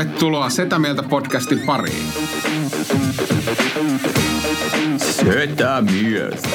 Tervetuloa 0.00 0.50
Setä 0.50 0.78
Mieltä 0.78 1.02
podcastin 1.02 1.60
pariin. 1.66 2.12
Setä 4.96 5.82
Mieltä. 5.92 6.48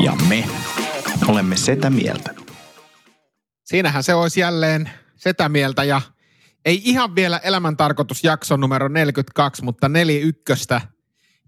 Ja 0.00 0.12
me 0.28 0.44
olemme 1.26 1.56
Setä 1.56 1.90
Mieltä. 1.90 2.34
Siinähän 3.64 4.02
se 4.02 4.14
olisi 4.14 4.40
jälleen 4.40 4.90
Setä 5.16 5.48
Mieltä 5.48 5.84
ja 5.84 6.00
ei 6.64 6.80
ihan 6.84 7.14
vielä 7.14 7.38
elämäntarkoitusjakso 7.38 8.56
numero 8.56 8.88
42, 8.88 9.64
mutta 9.64 9.88
41 9.88 10.68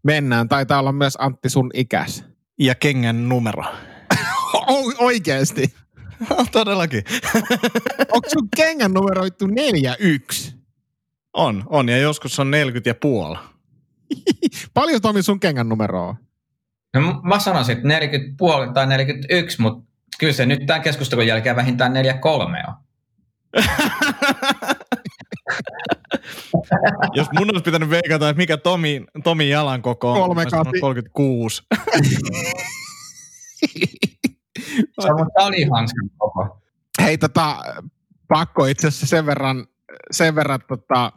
mennään. 0.05 0.49
Taitaa 0.49 0.81
olla 0.81 0.93
myös 0.93 1.17
Antti 1.19 1.49
sun 1.49 1.71
ikäs. 1.75 2.25
Ja 2.59 2.75
kengän 2.75 3.29
numero. 3.29 3.65
O- 4.55 5.05
oikeesti. 5.05 5.75
Todellakin. 6.53 7.05
Onko 8.13 8.29
sun 8.29 8.49
kengän 8.57 8.93
numeroitu 8.93 9.47
41? 9.47 10.55
On, 11.33 11.65
on. 11.67 11.89
Ja 11.89 11.99
joskus 11.99 12.39
on 12.39 12.51
40 12.51 12.91
ja 12.91 12.95
puoli. 12.95 13.39
Paljon 14.75 15.01
Tomi 15.01 15.23
sun 15.23 15.41
kengän 15.41 15.69
numero 15.69 16.09
on? 16.09 16.15
No 16.95 17.21
mä 17.23 17.39
sanoisin, 17.39 17.77
että 17.77 17.89
40 17.89 18.35
puoli 18.39 18.73
tai 18.73 18.87
41, 18.87 19.61
mutta 19.63 19.91
kyllä 20.19 20.33
se 20.33 20.47
nyt 20.47 20.67
tämän 20.67 20.83
keskustelun 20.83 21.27
jälkeen 21.27 21.57
vähintään 21.57 21.93
43 21.93 22.59
on. 22.69 22.75
Jos 27.15 27.27
mun 27.39 27.51
olisi 27.51 27.65
pitänyt 27.65 27.91
veikata, 27.91 28.29
että 28.29 28.41
mikä 28.41 28.57
Tomi, 28.57 29.05
Tomi 29.25 29.49
jalan 29.49 29.83
koko 29.83 30.13
on, 30.13 30.19
Kolme 30.19 30.45
mä 30.45 30.51
sanoin 30.51 30.67
kasi. 30.67 30.81
36. 30.81 31.63
Se 35.01 35.09
on 35.09 35.21
mun 35.21 35.31
talihanskan 35.39 36.11
koko. 36.19 36.63
Hei 37.03 37.19
tota, 37.19 37.57
pakko 38.29 38.67
itse 38.67 38.89
asiassa 38.89 39.07
sen 39.07 39.27
verran, 39.27 39.67
sen 40.11 40.35
verran 40.35 40.61
tota, 40.69 41.13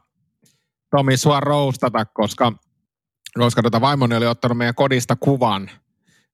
Tomi 0.95 1.17
sua 1.17 1.39
roustata, 1.39 2.05
koska, 2.05 2.53
koska 3.33 3.61
tota 3.61 3.81
vaimoni 3.81 4.15
oli 4.15 4.27
ottanut 4.27 4.57
meidän 4.57 4.75
kodista 4.75 5.15
kuvan, 5.15 5.69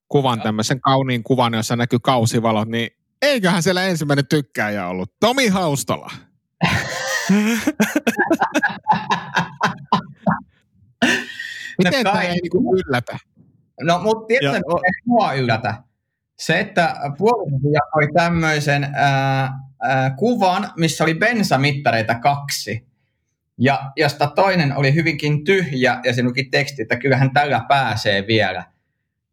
kuvan 0.07 0.41
tämmöisen 0.41 0.81
kauniin 0.81 1.23
kuvan, 1.23 1.53
jossa 1.53 1.75
näkyy 1.75 1.99
kausivalot, 1.99 2.67
niin 2.67 2.89
eiköhän 3.21 3.63
siellä 3.63 3.83
ensimmäinen 3.83 4.27
tykkääjä 4.27 4.87
ollut. 4.87 5.13
Tomi 5.19 5.47
Haustola. 5.47 6.11
Miten 11.77 12.03
No 12.03 12.11
tämä 12.11 12.21
ei 12.21 12.35
niinku 12.41 12.75
yllätä? 12.75 13.17
No, 13.81 13.99
mutta 13.99 14.25
mikä 14.29 14.55
ei 14.55 14.61
mua 15.05 15.33
yllätä? 15.33 15.83
Se, 16.39 16.59
että 16.59 16.95
puolisosi 17.17 17.67
jakoi 17.73 18.07
tämmöisen 18.13 18.83
ää, 18.93 19.53
ää, 19.81 20.09
kuvan, 20.09 20.71
missä 20.77 21.03
oli 21.03 21.13
bensamittareita 21.13 22.15
kaksi. 22.15 22.87
Ja 23.57 23.91
josta 23.95 24.27
toinen 24.27 24.77
oli 24.77 24.95
hyvinkin 24.95 25.43
tyhjä 25.43 25.99
ja 26.03 26.13
se 26.13 26.23
luki 26.23 26.43
teksti, 26.43 26.81
että 26.81 26.97
kyllähän 26.97 27.33
tällä 27.33 27.65
pääsee 27.67 28.27
vielä. 28.27 28.63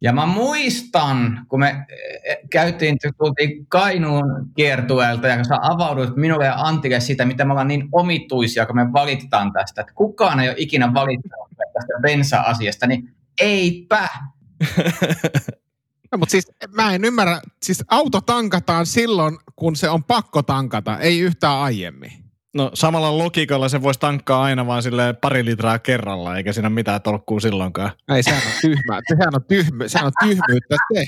Ja 0.01 0.13
mä 0.13 0.25
muistan, 0.25 1.45
kun 1.49 1.59
me 1.59 1.85
eh, 2.23 2.37
käytiin, 2.51 2.97
tultiin 3.17 3.67
Kainuun 3.67 4.51
kiertueelta 4.55 5.27
ja 5.27 5.43
sä 5.43 5.55
avauduit 5.61 6.15
minulle 6.15 6.45
ja 6.45 6.55
Antille 6.55 6.99
siitä, 6.99 7.25
mitä 7.25 7.45
me 7.45 7.51
ollaan 7.51 7.67
niin 7.67 7.89
omituisia, 7.91 8.65
kun 8.65 8.75
me 8.75 8.93
valitetaan 8.93 9.53
tästä. 9.53 9.81
Että 9.81 9.93
kukaan 9.95 10.39
ei 10.39 10.49
ole 10.49 10.55
ikinä 10.59 10.93
valittanut 10.93 11.47
tästä 11.73 11.93
bensa-asiasta, 12.01 12.87
niin 12.87 13.09
eipä. 13.41 14.07
No, 16.11 16.17
mutta 16.17 16.31
siis 16.31 16.51
mä 16.71 16.93
en 16.93 17.05
ymmärrä, 17.05 17.41
siis 17.63 17.83
auto 17.87 18.21
tankataan 18.21 18.85
silloin, 18.85 19.37
kun 19.55 19.75
se 19.75 19.89
on 19.89 20.03
pakko 20.03 20.43
tankata, 20.43 20.99
ei 20.99 21.19
yhtään 21.19 21.57
aiemmin. 21.57 22.11
No 22.55 22.71
samalla 22.73 23.17
logiikalla 23.17 23.69
se 23.69 23.81
voisi 23.81 23.99
tankkaa 23.99 24.43
aina 24.43 24.67
vaan 24.67 24.83
sille 24.83 25.13
pari 25.13 25.45
litraa 25.45 25.79
kerralla, 25.79 26.37
eikä 26.37 26.53
siinä 26.53 26.69
mitään 26.69 27.01
tolkkuu 27.01 27.39
silloinkaan. 27.39 27.91
Ei, 28.15 28.23
sehän 28.23 28.41
on 28.45 28.53
tyhmää. 28.61 28.99
Sehän 29.07 29.35
on, 29.35 29.43
tyhmy, 29.47 29.89
sehän 29.89 30.05
on 30.07 30.11
tyhmyyttä 30.23 30.75
se. 30.93 31.05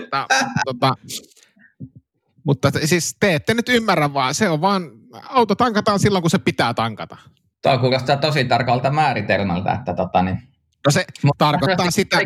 Mutta, 0.00 0.26
tota, 0.64 0.94
mutta 2.44 2.72
te- 2.72 2.86
siis 2.86 3.16
te 3.20 3.34
ette 3.34 3.54
nyt 3.54 3.68
ymmärrä 3.68 4.14
vaan, 4.14 4.34
se 4.34 4.48
on 4.48 4.60
vaan, 4.60 4.90
auto 5.28 5.54
tankataan 5.54 5.98
silloin, 5.98 6.22
kun 6.22 6.30
se 6.30 6.38
pitää 6.38 6.74
tankata. 6.74 7.16
Tuo 7.62 7.78
kuulostaa 7.78 8.16
tosi 8.16 8.44
tarkalta 8.44 8.90
määritelmältä, 8.90 9.72
että 9.72 9.94
tota, 9.94 10.22
niin, 10.22 10.50
No 10.86 10.90
se 10.90 11.04
Mutta 11.22 11.44
tarkoittaa 11.44 11.90
sitä, 11.90 12.20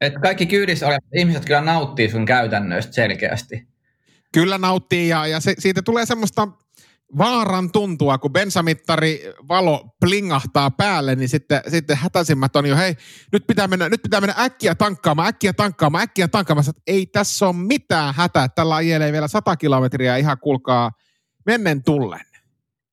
että 0.00 0.20
kaikki 0.20 0.46
kyydissä 0.46 0.86
olevat 0.86 1.04
ihmiset 1.14 1.44
kyllä 1.44 1.60
nauttii 1.60 2.10
sun 2.10 2.24
käytännöistä 2.24 2.92
selkeästi. 2.92 3.68
kyllä 4.32 4.58
nauttii 4.58 5.08
ja, 5.08 5.26
ja 5.26 5.40
se, 5.40 5.54
siitä 5.58 5.82
tulee 5.82 6.06
semmoista 6.06 6.48
vaaran 7.18 7.72
tuntua, 7.72 8.18
kun 8.18 8.32
bensamittari 8.32 9.32
valo 9.48 9.96
plingahtaa 10.00 10.70
päälle, 10.70 11.14
niin 11.14 11.28
sitten, 11.28 11.60
sitten 11.68 11.96
hätäisimmät 11.96 12.56
on 12.56 12.66
jo, 12.66 12.76
hei, 12.76 12.94
nyt 13.32 13.46
pitää 13.46 13.68
mennä, 13.68 13.88
nyt 13.88 14.02
pitää 14.02 14.20
mennä 14.20 14.34
äkkiä 14.38 14.74
tankkaamaan, 14.74 15.28
äkkiä 15.28 15.52
tankkaamaan, 15.52 16.02
äkkiä 16.02 16.28
tankkaamaan. 16.28 16.64
Sä 16.64 16.68
oot, 16.70 16.82
Ei 16.86 17.06
tässä 17.06 17.46
ole 17.46 17.56
mitään 17.56 18.14
hätää, 18.14 18.48
tällä 18.48 18.74
ajelee 18.74 19.12
vielä 19.12 19.28
100 19.28 19.56
kilometriä 19.56 20.16
ihan 20.16 20.38
kuulkaa 20.38 20.90
mennen 21.46 21.82
tullen. 21.82 22.20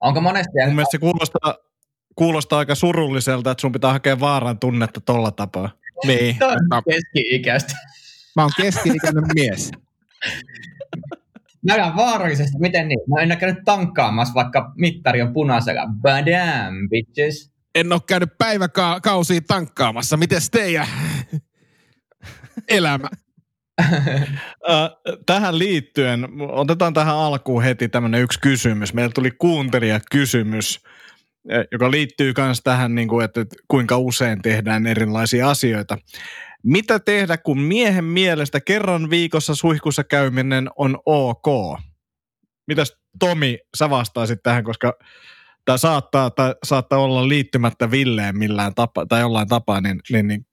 Onko 0.01 0.21
monesti... 0.21 0.51
Mun 0.65 0.75
mielestä 0.75 0.91
se 0.91 0.97
kuulostaa, 0.97 1.55
kuulostaa 2.15 2.59
aika 2.59 2.75
surulliselta, 2.75 3.51
että 3.51 3.61
sun 3.61 3.71
pitää 3.71 3.91
hakea 3.91 4.19
vaaran 4.19 4.59
tunnetta 4.59 5.01
tolla 5.01 5.31
tapaa. 5.31 5.69
Niin. 6.05 6.37
Mä, 6.69 6.81
keski-ikäistä. 6.89 7.75
mä 8.35 8.41
oon 8.41 8.51
keski-ikäinen 8.57 9.23
mies. 9.35 9.71
Nähdään 11.65 11.95
vaarallisesti, 11.95 12.57
miten 12.59 12.87
niin? 12.87 12.99
Mä 13.07 13.21
en 13.21 13.31
ole 13.31 13.35
käynyt 13.35 13.63
tankkaamassa, 13.65 14.33
vaikka 14.33 14.73
mittari 14.75 15.21
on 15.21 15.33
punaisella. 15.33 15.87
Badam, 16.01 16.89
bitches. 16.89 17.51
En 17.75 17.93
ole 17.93 18.01
käynyt 18.07 18.37
päiväkausia 18.37 19.41
tankkaamassa. 19.47 20.17
Mites 20.17 20.49
teidän 20.49 20.87
elämä? 22.67 23.07
Äh, 24.69 24.89
tähän 25.25 25.59
liittyen, 25.59 26.27
otetaan 26.49 26.93
tähän 26.93 27.15
alkuun 27.15 27.63
heti 27.63 27.89
tämmöinen 27.89 28.21
yksi 28.21 28.39
kysymys. 28.39 28.93
Meillä 28.93 29.11
tuli 29.15 29.31
kuuntelijakysymys, 29.31 30.79
eh, 30.85 30.91
joka 31.71 31.91
liittyy 31.91 32.33
myös 32.37 32.61
tähän, 32.63 32.95
niin 32.95 33.07
kuin, 33.07 33.25
että 33.25 33.45
kuinka 33.67 33.97
usein 33.97 34.41
tehdään 34.41 34.87
erilaisia 34.87 35.49
asioita. 35.49 35.97
Mitä 36.63 36.99
tehdä, 36.99 37.37
kun 37.37 37.59
miehen 37.59 38.05
mielestä 38.05 38.61
kerran 38.61 39.09
viikossa 39.09 39.55
suihkussa 39.55 40.03
käyminen 40.03 40.69
on 40.75 40.97
ok? 41.05 41.79
Mitäs 42.67 42.97
Tomi, 43.19 43.57
sä 43.77 43.89
vastaisit 43.89 44.39
tähän, 44.43 44.63
koska 44.63 44.93
tämä 45.65 45.77
saattaa, 45.77 46.29
tai 46.29 46.55
saattaa 46.63 46.99
olla 46.99 47.27
liittymättä 47.27 47.91
Villeen 47.91 48.37
millään 48.37 48.75
tapa, 48.75 49.05
tai 49.05 49.21
jollain 49.21 49.47
tapaa, 49.47 49.81
niin, 49.81 49.99
niin, 50.11 50.27
niin 50.27 50.45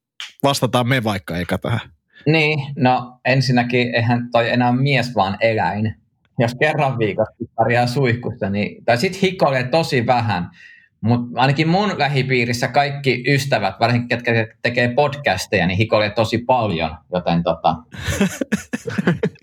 vastataan 0.43 0.89
me 0.89 1.05
vaikka 1.05 1.37
eikä 1.37 1.59
tähän. 1.59 1.81
Niin, 2.27 2.59
no 2.77 3.21
ensinnäkin 3.25 3.95
eihän 3.95 4.29
toi 4.33 4.51
enää 4.51 4.73
mies 4.73 5.15
vaan 5.15 5.37
eläin. 5.41 5.95
Jos 6.39 6.55
kerran 6.61 6.99
viikossa 6.99 7.45
pärjää 7.57 7.87
suihkussa, 7.87 8.51
niin, 8.51 8.85
tai 8.85 8.99
sit 8.99 9.23
hikoilee 9.23 9.65
tosi 9.65 10.07
vähän. 10.07 10.51
Mutta 11.01 11.41
ainakin 11.41 11.69
mun 11.69 11.99
lähipiirissä 11.99 12.69
kaikki 12.69 13.25
ystävät, 13.29 13.75
varsinkin 13.81 14.09
ketkä 14.09 14.47
tekee 14.63 14.95
podcasteja, 14.95 15.67
niin 15.67 15.79
hikoilee 15.79 16.11
tosi 16.11 16.39
paljon. 16.39 16.97
Joten 17.13 17.43
tota, 17.43 17.77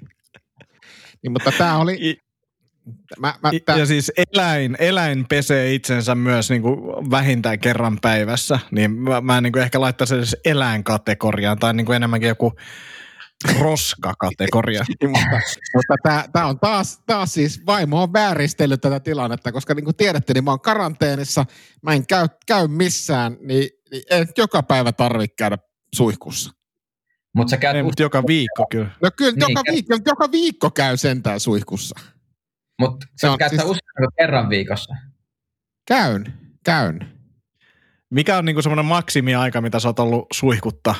Niin, 1.23 1.31
mutta 1.31 1.51
tämä 1.57 1.78
oli... 1.78 2.17
Mä, 3.19 3.34
mä, 3.44 3.51
tää, 3.66 3.78
Ja 3.78 3.85
siis 3.85 4.12
eläin, 4.34 4.78
eläin 4.79 5.25
pesee 5.29 5.73
itsensä 5.73 6.16
myös 6.16 6.50
niin 6.50 6.62
kuin 6.62 6.79
vähintään 7.12 7.59
kerran 7.59 7.97
päivässä, 8.01 8.59
niin 8.72 8.91
mä, 8.91 9.22
mä 9.22 9.41
niin 9.41 9.53
kuin 9.53 9.63
ehkä 9.63 9.81
laittaisin 9.81 10.17
edes 10.17 10.38
eläinkategoriaan 10.46 11.59
tai 11.59 11.73
niin 11.73 11.85
kuin 11.85 11.96
enemmänkin 11.96 12.28
joku 12.28 12.53
roskakategoria. 13.59 14.84
Mutta, 15.07 15.39
mutta 15.75 16.23
tämä, 16.34 16.45
on 16.45 16.59
taas, 16.59 16.99
taas 17.05 17.34
siis, 17.34 17.66
vaimo 17.66 18.03
on 18.03 18.13
vääristellyt 18.13 18.81
tätä 18.81 18.99
tilannetta, 18.99 19.51
koska 19.51 19.73
niin 19.73 19.84
kuin 19.84 19.95
tiedätte, 19.95 20.34
niin 20.34 20.43
mä 20.43 20.51
oon 20.51 20.61
karanteenissa, 20.61 21.45
mä 21.81 21.93
en 21.93 22.07
käy, 22.07 22.28
käy 22.47 22.67
missään, 22.67 23.37
niin, 23.41 23.69
niin 23.91 24.03
ei 24.09 24.19
nyt 24.19 24.37
joka 24.37 24.63
päivä 24.63 24.91
tarvitse 24.91 25.35
käydä 25.37 25.57
suihkussa. 25.95 26.51
mutta 27.35 27.51
sä 27.51 27.57
käyt 27.57 27.75
Ei, 27.78 27.84
mutta 27.84 28.01
joka 28.01 28.23
viikko 28.28 28.66
kyllä. 28.72 28.89
No 29.03 29.09
kyllä 29.17 29.31
Niin, 29.31 29.49
joka, 29.49 29.63
viikko, 29.72 29.97
joka 30.05 30.31
viikko 30.31 30.72
käy 30.72 30.97
sentään 30.97 31.39
suihkussa. 31.39 31.95
mut 32.81 33.01
se 33.03 33.07
sä 33.22 33.31
on 33.31 33.37
käyt 33.37 33.49
siis- 33.49 33.63
usein 33.63 34.07
kerran 34.19 34.49
viikossa. 34.49 34.95
Käyn, 35.87 36.34
käyn. 36.66 37.13
Mikä 38.09 38.37
on 38.37 38.45
niin 38.45 38.55
kuin 38.55 38.63
semmoinen 38.63 38.85
maksimiaika, 38.85 39.61
mitä 39.61 39.79
sä 39.79 39.87
oot 39.89 39.99
ollut 39.99 40.25
suihkutta? 40.34 40.95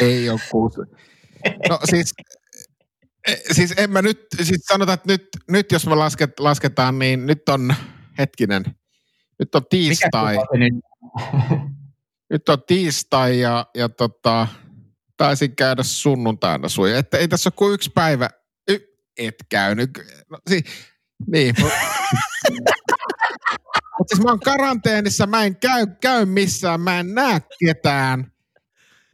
Ei 0.00 0.30
ole 0.30 0.40
kuusi. 0.50 0.80
No 1.68 1.78
siis, 1.84 2.14
eh, 3.28 3.40
siis 3.52 3.74
en 3.76 3.90
mä 3.90 4.02
nyt, 4.02 4.26
siis 4.42 4.60
sanotaan, 4.68 4.94
että 4.94 5.08
nyt, 5.12 5.28
nyt 5.50 5.72
jos 5.72 5.86
me 5.86 5.94
lasket, 5.94 6.40
lasketaan, 6.40 6.98
niin 6.98 7.26
nyt 7.26 7.48
on, 7.48 7.74
hetkinen, 8.18 8.64
nyt 9.38 9.54
on 9.54 9.62
tiistai. 9.70 10.36
Nyt 12.30 12.48
on 12.48 12.62
tiistai 12.66 13.40
ja, 13.40 13.66
ja 13.74 13.88
tota, 13.88 14.46
taisin 15.16 15.56
käydä 15.56 15.82
sunnuntaina 15.82 16.68
suja. 16.68 16.98
Että 16.98 17.18
ei 17.18 17.28
tässä 17.28 17.48
ole 17.48 17.54
kuin 17.56 17.74
yksi 17.74 17.90
päivä, 17.90 18.30
y, 18.70 18.78
et 19.18 19.34
käynyt. 19.48 19.90
No, 20.30 20.38
si- 20.50 20.64
niin. 21.26 21.54
Mutta 23.98 24.14
siis 24.16 24.24
mä 24.24 24.30
oon 24.30 24.40
karanteenissa, 24.40 25.26
mä 25.26 25.44
en 25.44 25.56
käy, 25.56 25.86
käy 26.00 26.26
missään, 26.26 26.80
mä 26.80 27.00
en 27.00 27.14
näe 27.14 27.40
ketään. 27.64 28.32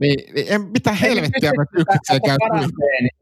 Niin, 0.02 0.34
niin 0.34 0.46
en, 0.48 0.62
mitä 0.62 0.92
helvettiä 0.92 1.52
yksikseen 1.78 2.20
käyn. 2.26 2.70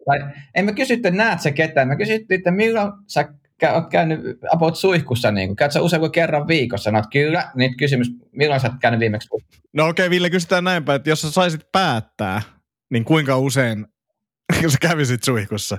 Tai, 0.07 0.21
en 0.55 0.65
mä 0.65 0.73
kysytty, 0.73 1.09
että 1.09 1.17
näet 1.17 1.41
sä 1.41 1.51
ketään. 1.51 1.89
Mä 1.89 1.97
kysyttiin, 1.97 2.39
että 2.39 2.51
milloin 2.51 2.93
sä 3.07 3.23
kä- 3.65 3.73
oot 3.75 3.91
käynyt 3.91 4.21
about 4.53 4.77
suihkussa, 4.77 5.31
niin 5.31 5.57
käyt 5.57 5.73
sä 5.73 5.81
usein 5.81 6.01
kuin 6.01 6.13
kerran 6.13 6.49
viikossa? 6.49 6.85
Sanoit, 6.85 7.07
kyllä, 7.13 7.51
niin 7.55 7.77
kysymys, 7.77 8.09
milloin 8.33 8.61
sä 8.61 8.69
oot 8.69 8.77
käynyt 8.81 9.01
viimeksi? 9.01 9.29
No 9.73 9.89
okei, 9.89 10.07
okay, 10.07 10.11
Ville, 10.11 10.31
kysytään 10.31 10.65
näinpä, 10.65 10.95
että 10.95 11.11
jos 11.11 11.21
sä 11.21 11.31
saisit 11.31 11.73
päättää, 11.73 12.43
niin 12.91 13.05
kuinka 13.05 13.39
usein 13.39 13.87
sä 14.73 14.79
kävisit 14.81 15.25
suihkussa? 15.25 15.79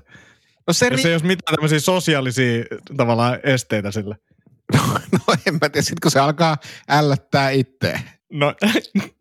No 0.68 0.74
se 0.74 0.88
Jos 0.92 1.06
ei 1.06 1.14
olisi 1.14 1.26
mitään 1.26 1.56
tämmöisiä 1.56 1.80
sosiaalisia 1.80 2.64
tavallaan 2.98 3.40
esteitä 3.44 3.92
sille. 3.92 4.16
no 5.12 5.36
en 5.48 5.54
mä 5.54 5.70
tiedä, 5.70 5.82
sit 5.82 6.00
kun 6.00 6.12
se 6.12 6.20
alkaa 6.20 6.58
ällättää 6.90 7.50
itse. 7.50 8.00
No, 8.32 8.54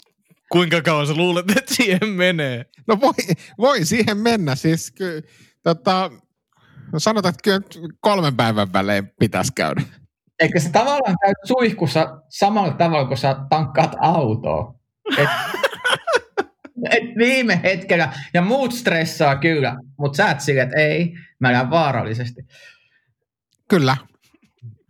kuinka 0.52 0.82
kauan 0.82 1.06
sä 1.06 1.14
luulet, 1.14 1.50
että 1.58 1.74
siihen 1.74 2.08
menee? 2.08 2.64
No 2.86 3.00
voi, 3.00 3.12
voi 3.58 3.84
siihen 3.84 4.16
mennä, 4.16 4.54
siis 4.54 4.90
ky, 4.90 5.22
tota, 5.62 6.10
no 6.92 6.98
sanotaan, 6.98 7.34
että 7.34 7.42
kyllä 7.42 7.90
kolmen 8.00 8.36
päivän 8.36 8.72
välein 8.72 9.12
pitäisi 9.18 9.52
käydä. 9.52 9.82
Eikö 10.40 10.60
se 10.60 10.70
tavallaan 10.70 11.16
käy 11.24 11.32
suihkussa 11.44 12.22
samalla 12.28 12.72
tavalla, 12.72 13.08
kun 13.08 13.16
sä 13.16 13.36
tankkaat 13.50 13.96
autoa? 14.00 14.74
Et, 15.18 15.28
et 16.96 17.04
viime 17.18 17.60
hetkellä, 17.62 18.12
ja 18.34 18.42
muut 18.42 18.72
stressaa 18.72 19.36
kyllä, 19.36 19.76
mutta 19.98 20.16
sä 20.16 20.30
et 20.30 20.40
sille, 20.40 20.62
että 20.62 20.76
ei, 20.76 21.14
mä 21.38 21.52
lähden 21.52 21.70
vaarallisesti. 21.70 22.42
Kyllä, 23.68 23.96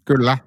kyllä. 0.05 0.39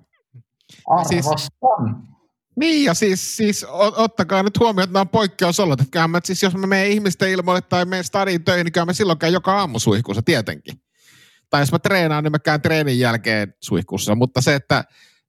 Arvostan. 0.88 1.40
Siis- 1.40 2.13
Niin 2.56 2.84
ja 2.86 2.94
siis, 2.94 3.38
siis 3.38 3.64
ot- 3.66 3.94
ottakaa 4.00 4.44
nyt 4.44 4.60
huomioon, 4.60 4.84
että 4.84 4.94
nämä 4.94 5.02
on 5.02 5.10
poikkeusolot. 5.10 5.82
Että 5.82 5.92
kyllähän 5.92 6.10
mä, 6.10 6.20
siis 6.24 6.44
jos 6.44 6.56
mä 6.56 6.68
menen 6.68 6.92
ihmisten 6.92 7.30
ilmoille 7.30 7.62
tai 7.62 7.86
menen 7.86 8.04
stadiin 8.04 8.44
töihin, 8.44 8.66
niin 8.66 8.72
kyllä 8.74 8.86
mä 8.86 8.94
silloin 8.94 9.20
käyn 9.20 9.34
joka 9.34 9.58
aamu 9.60 9.80
suihkussa 9.80 10.22
tietenkin. 10.22 10.76
Tai 11.50 11.62
jos 11.62 11.72
mä 11.72 11.80
treenaan, 11.80 12.24
niin 12.24 12.32
mä 12.32 12.40
käyn 12.40 12.62
treenin 12.62 13.00
jälkeen 13.00 13.54
suihkussa. 13.64 14.16
Mutta 14.16 14.42
se, 14.42 14.56
että, 14.56 14.84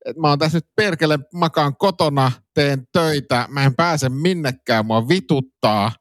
että 0.05 0.21
mä 0.21 0.29
oon 0.29 0.39
tässä 0.39 0.57
nyt 0.57 0.67
perkele, 0.77 1.19
makaan 1.35 1.77
kotona, 1.77 2.33
teen 2.55 2.87
töitä, 2.93 3.47
mä 3.51 3.65
en 3.65 3.75
pääse 3.75 4.09
minnekään, 4.09 4.87
mua 4.87 5.09
vituttaa, 5.09 5.93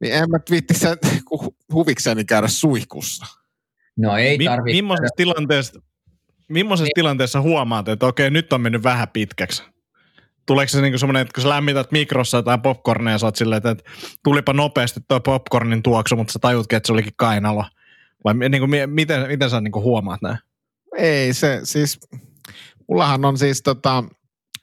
niin 0.00 0.14
en 0.14 0.30
mä 0.30 0.38
viitti 0.50 0.74
sen 0.74 0.96
hu- 1.42 1.56
huvikseni 1.72 2.24
käydä 2.24 2.48
suihkussa. 2.48 3.26
No 3.96 4.16
ei 4.16 4.38
Mi- 4.38 4.44
tarvitse. 4.44 4.76
millaisessa 4.82 5.14
tilanteessa, 5.16 5.80
millaisessa 6.48 6.90
tilanteessa 6.94 7.40
huomaat, 7.40 7.88
että 7.88 8.06
okei, 8.06 8.30
nyt 8.30 8.52
on 8.52 8.60
mennyt 8.60 8.82
vähän 8.82 9.08
pitkäksi? 9.08 9.62
Tuleeko 10.50 10.68
se 10.68 10.80
niinku 10.80 10.98
semmoinen, 10.98 11.22
että 11.22 11.32
kun 11.34 11.42
sä 11.42 11.48
lämmität 11.48 11.92
mikrossa 11.92 12.36
jotain 12.36 12.60
popcornia 12.60 13.12
ja 13.12 13.18
sä 13.18 13.26
oot 13.26 13.36
silleen, 13.36 13.56
että, 13.56 13.70
että 13.70 13.84
tulipa 14.24 14.52
nopeasti 14.52 15.00
tuo 15.08 15.20
popcornin 15.20 15.82
tuoksu, 15.82 16.16
mutta 16.16 16.32
sä 16.32 16.38
tajutkin, 16.38 16.76
että 16.76 16.86
se 16.86 16.92
olikin 16.92 17.12
kainalo? 17.16 17.64
Vai 18.24 18.34
niinku, 18.34 18.66
mi- 18.66 18.86
miten, 18.86 19.28
miten 19.28 19.50
sä 19.50 19.60
niinku 19.60 19.82
huomaat 19.82 20.22
näin? 20.22 20.38
Ei 20.96 21.34
se, 21.34 21.60
siis, 21.62 22.00
mullahan 22.88 23.24
on 23.24 23.38
siis 23.38 23.62
tota, 23.62 24.04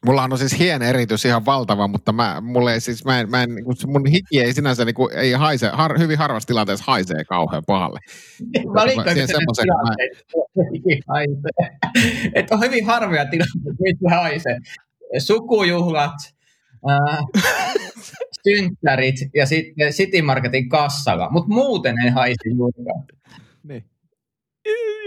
mullahan 0.05 0.31
on 0.31 0.37
siis 0.37 0.59
hien 0.59 0.81
eritys 0.81 1.25
ihan 1.25 1.45
valtava, 1.45 1.87
mutta 1.87 2.11
mä, 2.11 2.41
mulle 2.41 2.73
ei 2.73 2.81
siis, 2.81 3.05
mä 3.05 3.19
en, 3.19 3.29
mä 3.29 3.43
en, 3.43 3.55
niin 3.55 3.65
kuin 3.65 3.77
se 3.77 3.87
mun 3.87 4.07
hiki 4.07 4.41
ei 4.41 4.53
sinänsä 4.53 4.85
niin 4.85 4.95
kuin, 4.95 5.13
ei 5.13 5.31
haise, 5.31 5.69
har, 5.73 5.99
hyvin 5.99 6.17
harvassa 6.17 6.47
tilanteessa 6.47 6.85
haisee 6.87 7.23
kauhean 7.23 7.63
pahalle. 7.67 7.99
Siihen 9.13 9.27
se 9.27 9.33
semmoisen, 9.33 9.65
kun 10.33 10.43
haisee? 11.13 11.77
Että 12.33 12.55
on 12.55 12.61
hyvin 12.61 12.85
harvoja 12.85 13.25
tilanteita, 13.25 13.77
missä 13.79 14.15
haisee. 14.15 14.57
Sukujuhlat, 15.17 16.15
ää, 16.89 17.17
synttärit 18.43 19.15
ja 19.33 19.45
sitten 19.45 19.91
City 19.91 20.21
Marketin 20.21 20.69
kassalla, 20.69 21.29
mutta 21.31 21.53
muuten 21.53 21.95
ei 22.05 22.09
haise 22.09 22.49
juurikaan. 22.55 23.03
Niin. 23.63 23.85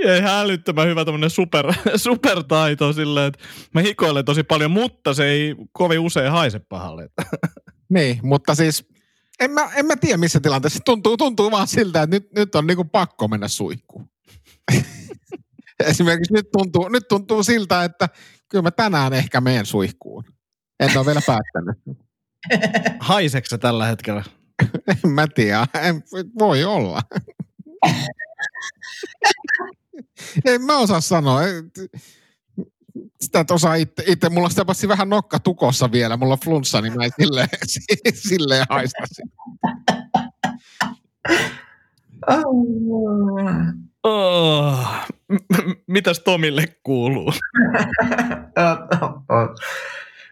Ja 0.05 0.17
ihan 0.17 0.45
älyttömän 0.45 0.89
hyvä 0.89 1.05
tämmöinen 1.05 1.31
super, 1.31 1.73
supertaito 1.97 2.93
silleen, 2.93 3.27
että 3.27 3.45
mä 3.75 3.81
hikoilen 3.81 4.25
tosi 4.25 4.43
paljon, 4.43 4.71
mutta 4.71 5.15
se 5.15 5.25
ei 5.25 5.55
kovin 5.73 6.01
usein 6.01 6.31
haise 6.31 6.59
pahalle. 6.59 7.09
Niin, 7.93 8.21
mutta 8.23 8.55
siis 8.55 8.89
en 9.41 9.51
mä, 9.51 9.71
en 9.75 9.87
mä 9.87 9.97
tiedä 9.97 10.17
missä 10.17 10.41
tilanteessa. 10.41 10.79
Tuntuu, 10.85 11.17
tuntuu 11.17 11.51
vaan 11.51 11.67
siltä, 11.67 12.03
että 12.03 12.17
nyt, 12.17 12.33
nyt 12.37 12.55
on 12.55 12.67
niinku 12.67 12.85
pakko 12.85 13.29
mennä 13.29 13.49
suihkuun. 13.49 14.11
Esimerkiksi 15.87 16.33
nyt 16.33 16.51
tuntuu, 16.53 16.89
nyt 16.89 17.09
tuntuu 17.09 17.43
siltä, 17.43 17.85
että 17.85 18.09
kyllä 18.51 18.63
mä 18.63 18.71
tänään 18.71 19.13
ehkä 19.13 19.41
menen 19.41 19.67
suihkuun. 19.67 20.25
En 20.81 20.99
ole 20.99 21.07
vielä 21.07 21.21
päättänyt. 21.27 21.77
Haiseeko 23.01 23.47
se 23.49 23.59
tällä 23.59 23.87
hetkellä? 23.87 24.25
En 25.05 25.11
mä 25.11 25.27
tiedä. 25.35 25.67
En, 25.83 26.03
voi 26.39 26.65
olla. 26.65 27.03
en 30.45 30.63
mä 30.63 30.79
osaa 30.79 31.01
sanoa. 31.01 31.41
Sitä 33.21 33.41
et 33.41 33.51
osaa 33.51 33.75
itse, 33.75 34.05
itse. 34.07 34.29
Mulla 34.29 34.45
on 34.45 34.51
sitä 34.51 34.65
passi 34.65 34.89
vähän 34.89 35.09
nokka 35.09 35.39
tukossa 35.39 35.93
vielä. 35.93 36.17
Mulla 36.17 36.33
on 36.33 36.41
flunssa, 36.45 36.81
niin 36.81 36.97
mä 36.97 37.05
en 37.05 37.11
silleen, 37.21 37.49
silleen 38.15 38.67
haista 38.71 39.03
sitä. 39.07 39.23
Oh. 42.29 42.45
Mitäs 45.87 46.21
Tomille 46.21 46.65
kuuluu? 46.83 47.33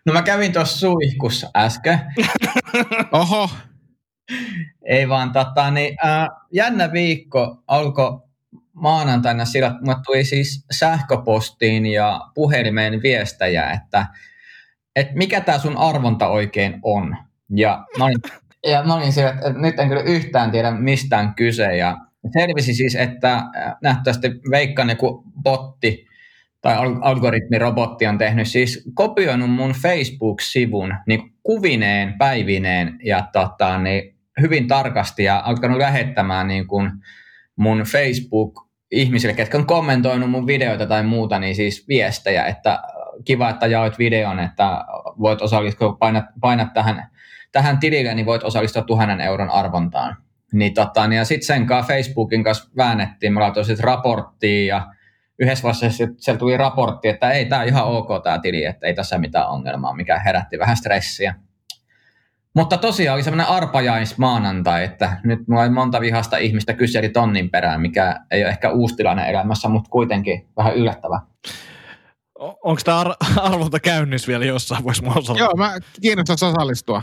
No 0.06 0.12
mä 0.12 0.22
kävin 0.22 0.52
tuossa 0.52 0.78
suihkussa 0.78 1.50
äsken. 1.56 2.00
Oho, 3.12 3.50
Ei 4.84 5.08
vaan 5.08 5.32
tota, 5.32 5.70
niin, 5.70 5.96
äh, 6.06 6.28
jännä 6.52 6.92
viikko 6.92 7.62
alkoi 7.66 8.20
maanantaina 8.72 9.44
sillä, 9.44 9.66
että 9.68 9.80
mulle 9.80 9.98
tuli 10.06 10.24
siis 10.24 10.66
sähköpostiin 10.70 11.86
ja 11.86 12.20
puhelimeen 12.34 13.02
viestejä, 13.02 13.70
että, 13.70 14.06
että 14.96 15.12
mikä 15.14 15.40
tämä 15.40 15.58
sun 15.58 15.76
arvonta 15.76 16.28
oikein 16.28 16.80
on. 16.82 17.16
Ja 17.50 17.84
mä 17.98 18.04
olin, 18.04 18.20
ja 18.66 18.82
mä 18.82 18.94
olin 18.94 19.12
siellä, 19.12 19.30
että 19.30 19.52
nyt 19.52 19.78
en 19.78 19.88
kyllä 19.88 20.02
yhtään 20.02 20.50
tiedä 20.50 20.70
mistään 20.70 21.34
kyse. 21.34 21.76
Ja 21.76 21.96
selvisi 22.32 22.74
siis, 22.74 22.94
että 22.94 23.34
äh, 23.34 23.74
nähtävästi 23.82 24.28
veikkaan 24.50 24.88
joku 24.88 25.24
botti 25.42 26.08
tai 26.60 26.76
al- 26.76 27.00
algoritmirobotti 27.00 28.06
on 28.06 28.18
tehnyt 28.18 28.48
siis 28.48 28.90
kopioinut 28.94 29.50
mun 29.50 29.72
Facebook-sivun 29.82 30.94
niin 31.06 31.32
kuvineen, 31.42 32.14
päivineen 32.18 32.98
ja 33.04 33.28
tota, 33.32 33.78
niin 33.78 34.16
hyvin 34.40 34.68
tarkasti 34.68 35.24
ja 35.24 35.42
alkanut 35.44 35.78
lähettämään 35.78 36.48
niin 36.48 36.66
kuin 36.66 36.90
mun 37.56 37.78
Facebook-ihmisille, 37.78 39.34
ketkä 39.34 39.58
on 39.58 39.66
kommentoinut 39.66 40.30
mun 40.30 40.46
videoita 40.46 40.86
tai 40.86 41.02
muuta, 41.02 41.38
niin 41.38 41.54
siis 41.54 41.88
viestejä, 41.88 42.44
että 42.44 42.82
kiva, 43.24 43.50
että 43.50 43.66
jaoit 43.66 43.98
videon, 43.98 44.40
että 44.40 44.84
voit 45.20 45.42
osallistua, 45.42 45.96
painat, 46.00 46.24
painat 46.40 46.72
tähän, 46.72 47.10
tähän 47.52 47.78
tilille, 47.78 48.14
niin 48.14 48.26
voit 48.26 48.42
osallistua 48.42 48.82
tuhannen 48.82 49.20
euron 49.20 49.50
arvontaan. 49.50 50.16
Niin 50.52 50.74
tota, 50.74 51.06
niin 51.06 51.18
ja 51.18 51.24
sitten 51.24 51.46
sen 51.46 51.66
kanssa 51.66 51.94
Facebookin 51.94 52.44
kanssa 52.44 52.70
väännettiin, 52.76 53.32
me 53.32 53.40
laitoin 53.40 53.66
sitten 53.66 53.84
raporttia 53.84 54.76
ja 54.76 54.86
yhdessä 55.38 55.62
vaiheessa 55.62 56.06
sieltä 56.16 56.38
tuli 56.38 56.56
raportti, 56.56 57.08
että 57.08 57.30
ei, 57.30 57.44
tämä 57.44 57.62
on 57.62 57.68
ihan 57.68 57.84
ok 57.84 58.08
tämä 58.24 58.38
tili, 58.38 58.64
että 58.64 58.86
ei 58.86 58.94
tässä 58.94 59.18
mitään 59.18 59.48
ongelmaa, 59.48 59.94
mikä 59.94 60.18
herätti 60.18 60.58
vähän 60.58 60.76
stressiä. 60.76 61.34
Mutta 62.54 62.76
tosiaan 62.76 63.14
oli 63.14 63.22
semmoinen 63.22 63.46
arpajais 63.46 64.18
maanantai, 64.18 64.84
että 64.84 65.20
nyt 65.24 65.48
mulla 65.48 65.62
oli 65.62 65.70
monta 65.70 66.00
vihasta 66.00 66.36
ihmistä 66.36 66.72
kyseli 66.74 67.08
tonnin 67.08 67.50
perään, 67.50 67.80
mikä 67.80 68.20
ei 68.30 68.42
ole 68.42 68.50
ehkä 68.50 68.70
uusi 68.70 68.96
tilanne 68.96 69.30
elämässä, 69.30 69.68
mutta 69.68 69.90
kuitenkin 69.90 70.48
vähän 70.56 70.74
yllättävä. 70.74 71.20
Onko 72.38 72.80
tämä 72.84 73.00
ar- 73.00 73.16
arvonta 73.52 73.80
käynnissä 73.80 74.28
vielä 74.28 74.44
jossain, 74.44 74.84
voisi 74.84 75.04
mä 75.04 75.12
osata? 75.16 75.38
joo, 75.38 75.56
mä 75.56 75.78
kiinnostaisi 76.02 76.44
osallistua. 76.44 77.02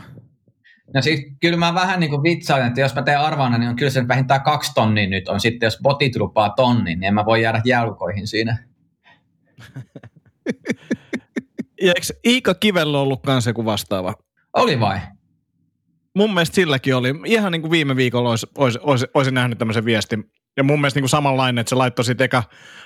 No 0.94 1.02
siis 1.02 1.26
kyllä 1.42 1.58
mä 1.58 1.74
vähän 1.74 2.00
niin 2.00 2.10
kuin 2.10 2.24
vitsailen, 2.24 2.68
että 2.68 2.82
jos 2.82 2.96
mä 2.96 3.02
teen 3.02 3.20
arvaana, 3.20 3.58
niin 3.58 3.70
on 3.70 3.76
kyllä 3.76 3.92
se 3.92 4.08
vähintään 4.08 4.42
kaksi 4.42 4.72
tonnia 4.76 5.10
nyt 5.10 5.28
on. 5.28 5.40
Sitten 5.40 5.68
jos 5.68 5.80
botit 5.84 6.16
lupaa 6.16 6.50
tonnin, 6.50 7.00
niin 7.00 7.04
en 7.04 7.14
mä 7.14 7.26
voi 7.26 7.42
jäädä 7.42 7.62
jalkoihin 7.66 8.28
siinä. 8.28 8.58
Ja 11.82 11.94
eikö 11.96 12.08
Iika 12.26 12.54
Kivellä 12.54 13.00
ollut 13.00 13.22
kanssa 13.22 13.50
joku 13.50 13.66
vastaava? 13.66 14.14
Oli 14.54 14.80
vai? 14.80 15.00
Mun 16.16 16.34
mielestä 16.34 16.56
silläkin 16.56 16.96
oli, 16.96 17.14
ihan 17.26 17.52
niin 17.52 17.62
kuin 17.62 17.72
viime 17.72 17.96
viikolla 17.96 18.30
olisi, 18.30 18.48
olisi, 18.58 18.80
olisi, 18.82 19.08
olisi 19.14 19.32
nähnyt 19.32 19.58
tämmöisen 19.58 19.86
viestin. 19.86 20.32
Ja 20.58 20.64
mun 20.64 20.82
mielestä 20.82 20.98
niin 20.98 21.04
kuin 21.04 21.10
samanlainen, 21.10 21.62
että 21.62 21.70
se 21.70 21.76
laittoi 21.76 22.06
sitten 22.06 22.26
eka 22.26 22.44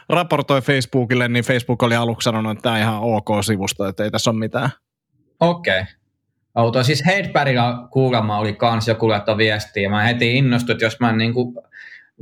raportoi 0.10 0.62
Facebookille, 0.62 1.28
niin 1.28 1.44
Facebook 1.44 1.84
oli 1.84 1.96
aluksi 1.96 2.26
sanonut, 2.26 2.52
että 2.52 2.62
tämä 2.62 2.76
on 2.76 2.82
ihan 2.82 3.00
ok 3.02 3.28
sivusto, 3.42 3.88
että 3.88 4.04
ei 4.04 4.12
tässä 4.12 4.30
ole 4.30 4.40
mitään. 4.40 4.70
Okei. 5.40 5.82
Okay. 5.82 5.99
Outoa. 6.60 6.84
Siis 6.84 7.06
Heidbergillä 7.06 7.88
kuulemma 7.92 8.38
oli 8.38 8.54
kans 8.54 8.88
joku 8.88 9.10
laittoi 9.10 9.38
viestiä. 9.38 9.84
Ja 9.84 9.90
mä 9.90 10.04
heti 10.04 10.38
innostuin, 10.38 10.74
että 10.74 10.86
jos 10.86 11.00
mä 11.00 11.12
niin 11.12 11.34
kuin 11.34 11.56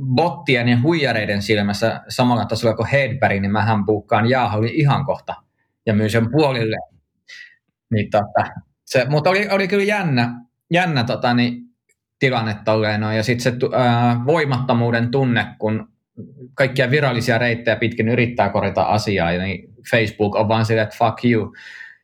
bottien 0.04 0.68
ja 0.68 0.78
huijareiden 0.82 1.42
silmässä 1.42 2.00
samalla 2.08 2.44
tasolla 2.44 2.76
kuin 2.76 2.88
Hedberg, 2.88 3.40
niin 3.40 3.52
mähän 3.52 3.86
puukkaan 3.86 4.30
Jaaholin 4.30 4.74
ihan 4.74 5.04
kohta 5.04 5.34
ja 5.86 5.94
myy 5.94 6.08
sen 6.08 6.30
puolille. 6.30 6.76
Niin 7.90 8.10
tota, 8.10 8.50
se, 8.84 9.06
mutta 9.08 9.30
oli, 9.30 9.48
oli 9.50 9.68
kyllä 9.68 9.84
jännä, 9.84 10.40
jännä 10.70 11.04
tota, 11.04 11.34
niin, 11.34 11.68
tilanne 12.18 12.56
tolleen 12.64 13.02
Ja 13.02 13.22
sitten 13.22 13.42
se 13.42 13.68
ää, 13.76 14.20
voimattomuuden 14.26 15.10
tunne, 15.10 15.46
kun 15.58 15.88
kaikkia 16.54 16.90
virallisia 16.90 17.38
reittejä 17.38 17.76
pitkin 17.76 18.08
yrittää 18.08 18.48
korjata 18.48 18.82
asiaa, 18.82 19.30
niin 19.30 19.74
Facebook 19.90 20.34
on 20.34 20.48
vaan 20.48 20.64
silleen, 20.64 20.84
että 20.84 20.96
fuck 20.98 21.24
you. 21.24 21.54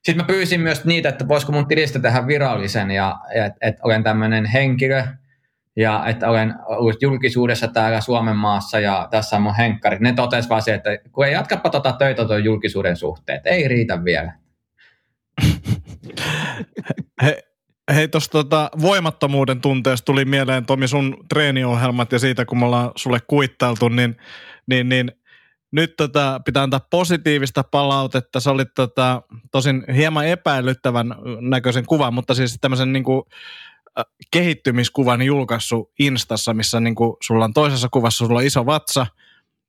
Sitten 0.05 0.17
mä 0.17 0.25
pyysin 0.25 0.61
myös 0.61 0.85
niitä, 0.85 1.09
että 1.09 1.29
voisiko 1.29 1.53
mun 1.53 1.67
tilistä 1.67 1.99
tehdä 1.99 2.27
virallisen 2.27 2.91
ja 2.91 3.17
että 3.35 3.59
et 3.61 3.77
olen 3.83 4.03
tämmöinen 4.03 4.45
henkilö 4.45 5.05
ja 5.77 6.07
että 6.07 6.31
olen 6.31 6.55
ollut 6.67 7.03
julkisuudessa 7.03 7.69
täällä 7.69 8.01
Suomen 8.01 8.37
maassa 8.37 8.81
ja 8.81 9.09
tässä 9.11 9.37
on 9.37 9.43
mun 9.43 9.55
henkkari. 9.55 9.99
Ne 10.01 10.13
totesivat 10.13 10.51
vaan 10.51 10.63
se, 10.63 10.75
että 10.75 10.91
kun 11.13 11.27
ei 11.27 11.33
jatkapa 11.33 11.71
tota 11.71 11.93
töitä 11.93 12.25
tuon 12.25 12.45
julkisuuden 12.45 12.97
suhteen, 12.97 13.41
ei 13.45 13.69
riitä 13.69 14.05
vielä. 14.05 14.33
He, 17.23 17.43
hei, 17.95 18.09
tuosta 18.09 18.33
tota, 18.33 18.71
voimattomuuden 18.81 19.61
tunteesta 19.61 20.05
tuli 20.05 20.25
mieleen 20.25 20.67
Tomi 20.67 20.89
sun 20.89 21.17
treeniohjelmat 21.29 22.13
ja 22.13 22.19
siitä, 22.19 22.45
kun 22.45 22.59
me 22.59 22.65
ollaan 22.65 22.91
sulle 22.97 23.19
kuittailtu, 23.27 23.89
niin, 23.89 24.17
niin, 24.67 24.89
niin 24.89 25.13
nyt 25.75 25.97
tota, 25.97 26.41
pitää 26.45 26.63
antaa 26.63 26.87
positiivista 26.91 27.63
palautetta. 27.71 28.41
Se 28.41 28.51
oli 28.51 28.65
tota, 28.75 29.23
tosin 29.53 29.85
hieman 29.95 30.27
epäilyttävän 30.27 31.15
näköisen 31.41 31.87
kuvan, 31.87 32.15
mutta 32.15 32.35
siis 32.35 32.59
tämmöisen 32.61 32.93
niin 32.93 33.05
kuin, 33.05 33.23
kehittymiskuvan 34.31 35.23
julkaissut 35.23 35.93
Instassa, 35.99 36.55
missä 36.55 36.81
niin 36.81 36.95
kuin, 36.95 37.17
sulla 37.23 37.45
on 37.45 37.53
toisessa 37.53 37.89
kuvassa 37.93 38.27
sulla 38.27 38.39
on 38.39 38.47
iso 38.47 38.67
vatsa 38.67 39.07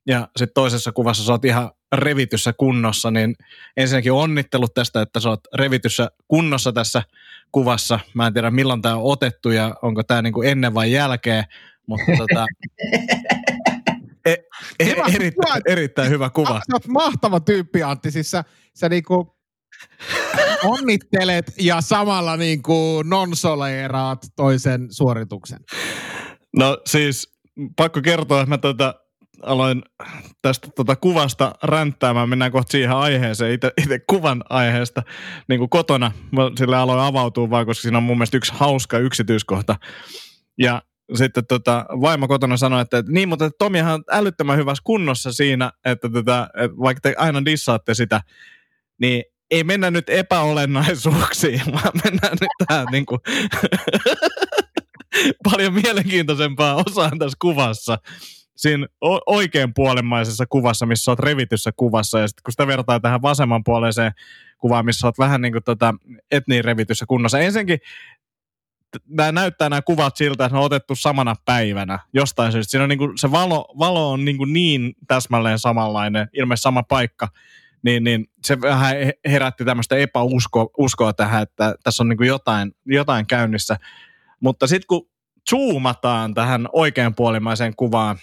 ja 0.07 0.27
sitten 0.37 0.53
toisessa 0.53 0.91
kuvassa 0.91 1.23
sä 1.23 1.31
oot 1.31 1.45
ihan 1.45 1.71
revityssä 1.95 2.53
kunnossa, 2.53 3.11
niin 3.11 3.35
ensinnäkin 3.77 4.11
onnittelut 4.11 4.73
tästä, 4.73 5.01
että 5.01 5.19
sä 5.19 5.29
oot 5.29 5.39
revityssä 5.53 6.11
kunnossa 6.27 6.73
tässä 6.73 7.03
kuvassa. 7.51 7.99
Mä 8.13 8.27
en 8.27 8.33
tiedä 8.33 8.51
milloin 8.51 8.81
tämä 8.81 8.95
on 8.95 9.11
otettu 9.11 9.51
ja 9.51 9.75
onko 9.81 10.03
tämä 10.03 10.21
niinku 10.21 10.41
ennen 10.41 10.73
vai 10.73 10.91
jälkeen, 10.91 11.43
mutta 11.87 12.11
tota, 12.17 12.45
e, 14.25 14.35
e, 14.79 14.85
hyvä, 14.85 15.05
erittäin, 15.15 15.53
hyvä. 15.55 15.73
erittäin 15.73 16.09
hyvä 16.09 16.29
kuva. 16.29 16.53
Sä 16.53 16.73
oot 16.73 16.87
mahtava 16.87 17.39
tyyppi 17.39 17.83
Antti, 17.83 18.11
siis 18.11 18.31
sä, 18.31 18.43
sä 18.73 18.89
niinku 18.89 19.35
onnittelet 20.63 21.53
ja 21.59 21.81
samalla 21.81 22.37
niinku 22.37 23.03
nonsoleeraat 23.03 24.25
toisen 24.35 24.87
suorituksen. 24.91 25.59
No 26.57 26.77
siis 26.85 27.35
pakko 27.75 28.01
kertoa, 28.01 28.41
että 28.41 28.49
mä 28.49 28.57
tota, 28.57 28.95
aloin 29.41 29.83
tästä 30.41 30.67
tota 30.75 30.95
kuvasta 30.95 31.55
ränttäämään, 31.63 32.29
mennään 32.29 32.51
kohta 32.51 32.71
siihen 32.71 32.91
aiheeseen, 32.95 33.53
itse 33.53 33.99
kuvan 34.09 34.43
aiheesta, 34.49 35.03
niin 35.47 35.59
kuin 35.59 35.69
kotona. 35.69 36.11
Mä 36.31 36.41
sille 36.57 36.77
aloin 36.77 36.99
avautua 36.99 37.49
vaan, 37.49 37.65
koska 37.65 37.81
siinä 37.81 37.97
on 37.97 38.03
mun 38.03 38.17
mielestä 38.17 38.37
yksi 38.37 38.53
hauska 38.55 38.97
yksityiskohta. 38.97 39.75
Ja 40.57 40.81
sitten 41.13 41.47
tota, 41.47 41.85
vaimo 42.01 42.27
kotona 42.27 42.57
sanoi, 42.57 42.81
että, 42.81 43.03
niin, 43.07 43.29
mutta 43.29 43.49
Tomihan 43.49 43.93
on 43.93 44.03
älyttömän 44.11 44.57
hyvässä 44.57 44.81
kunnossa 44.83 45.33
siinä, 45.33 45.71
että, 45.85 46.09
tota, 46.09 46.49
että 46.57 46.77
vaikka 46.77 47.01
te 47.01 47.15
aina 47.17 47.45
dissaatte 47.45 47.93
sitä, 47.93 48.21
niin 49.01 49.23
ei 49.51 49.63
mennä 49.63 49.91
nyt 49.91 50.09
epäolennaisuuksiin, 50.09 51.61
vaan 51.73 51.91
mennään 52.03 52.37
nyt 52.41 52.67
tähän 52.67 52.87
niin 52.91 53.05
kuin, 53.05 53.19
paljon 55.51 55.73
mielenkiintoisempaa 55.73 56.75
osaan 56.75 57.19
tässä 57.19 57.37
kuvassa 57.41 57.97
siinä 58.55 58.87
oikein 59.25 59.73
puolemmaisessa 59.73 60.45
kuvassa, 60.49 60.85
missä 60.85 61.11
olet 61.11 61.19
revityssä 61.19 61.71
kuvassa, 61.75 62.19
ja 62.19 62.27
sitten 62.27 62.43
kun 62.43 62.51
sitä 62.51 62.67
vertaa 62.67 62.99
tähän 62.99 63.21
vasemmanpuoleiseen 63.21 64.11
kuvaan, 64.57 64.85
missä 64.85 65.07
olet 65.07 65.19
vähän 65.19 65.41
niin 65.41 65.51
kuin 65.51 65.63
tota 65.63 65.93
etniin 66.31 66.65
revityssä 66.65 67.05
kunnossa. 67.07 67.39
Ensinnäkin 67.39 67.79
nämä 69.07 69.31
näyttää 69.31 69.69
nämä 69.69 69.81
kuvat 69.81 70.17
siltä, 70.17 70.45
että 70.45 70.55
ne 70.55 70.59
on 70.59 70.65
otettu 70.65 70.95
samana 70.95 71.35
päivänä 71.45 71.99
jostain 72.13 72.51
syystä. 72.51 72.71
Siinä 72.71 72.83
on 72.83 72.89
niin 72.89 72.99
kuin, 72.99 73.17
se 73.17 73.31
valo, 73.31 73.75
valo 73.79 74.11
on 74.11 74.25
niin, 74.25 74.37
kuin 74.37 74.53
niin 74.53 74.93
täsmälleen 75.07 75.59
samanlainen, 75.59 76.27
ilmeisesti 76.33 76.63
sama 76.63 76.83
paikka, 76.83 77.27
niin, 77.83 78.03
niin 78.03 78.25
se 78.43 78.61
vähän 78.61 78.95
herätti 79.25 79.65
tämmöistä 79.65 79.95
epäuskoa 79.95 80.67
uskoa 80.77 81.13
tähän, 81.13 81.43
että 81.43 81.75
tässä 81.83 82.03
on 82.03 82.09
niin 82.09 82.17
kuin 82.17 82.27
jotain, 82.27 82.71
jotain 82.85 83.27
käynnissä. 83.27 83.77
Mutta 84.39 84.67
sitten 84.67 84.87
kun 84.87 85.09
zoomataan 85.49 86.33
tähän 86.33 86.67
oikeanpuolimaiseen 86.73 87.75
kuvaan, 87.75 88.17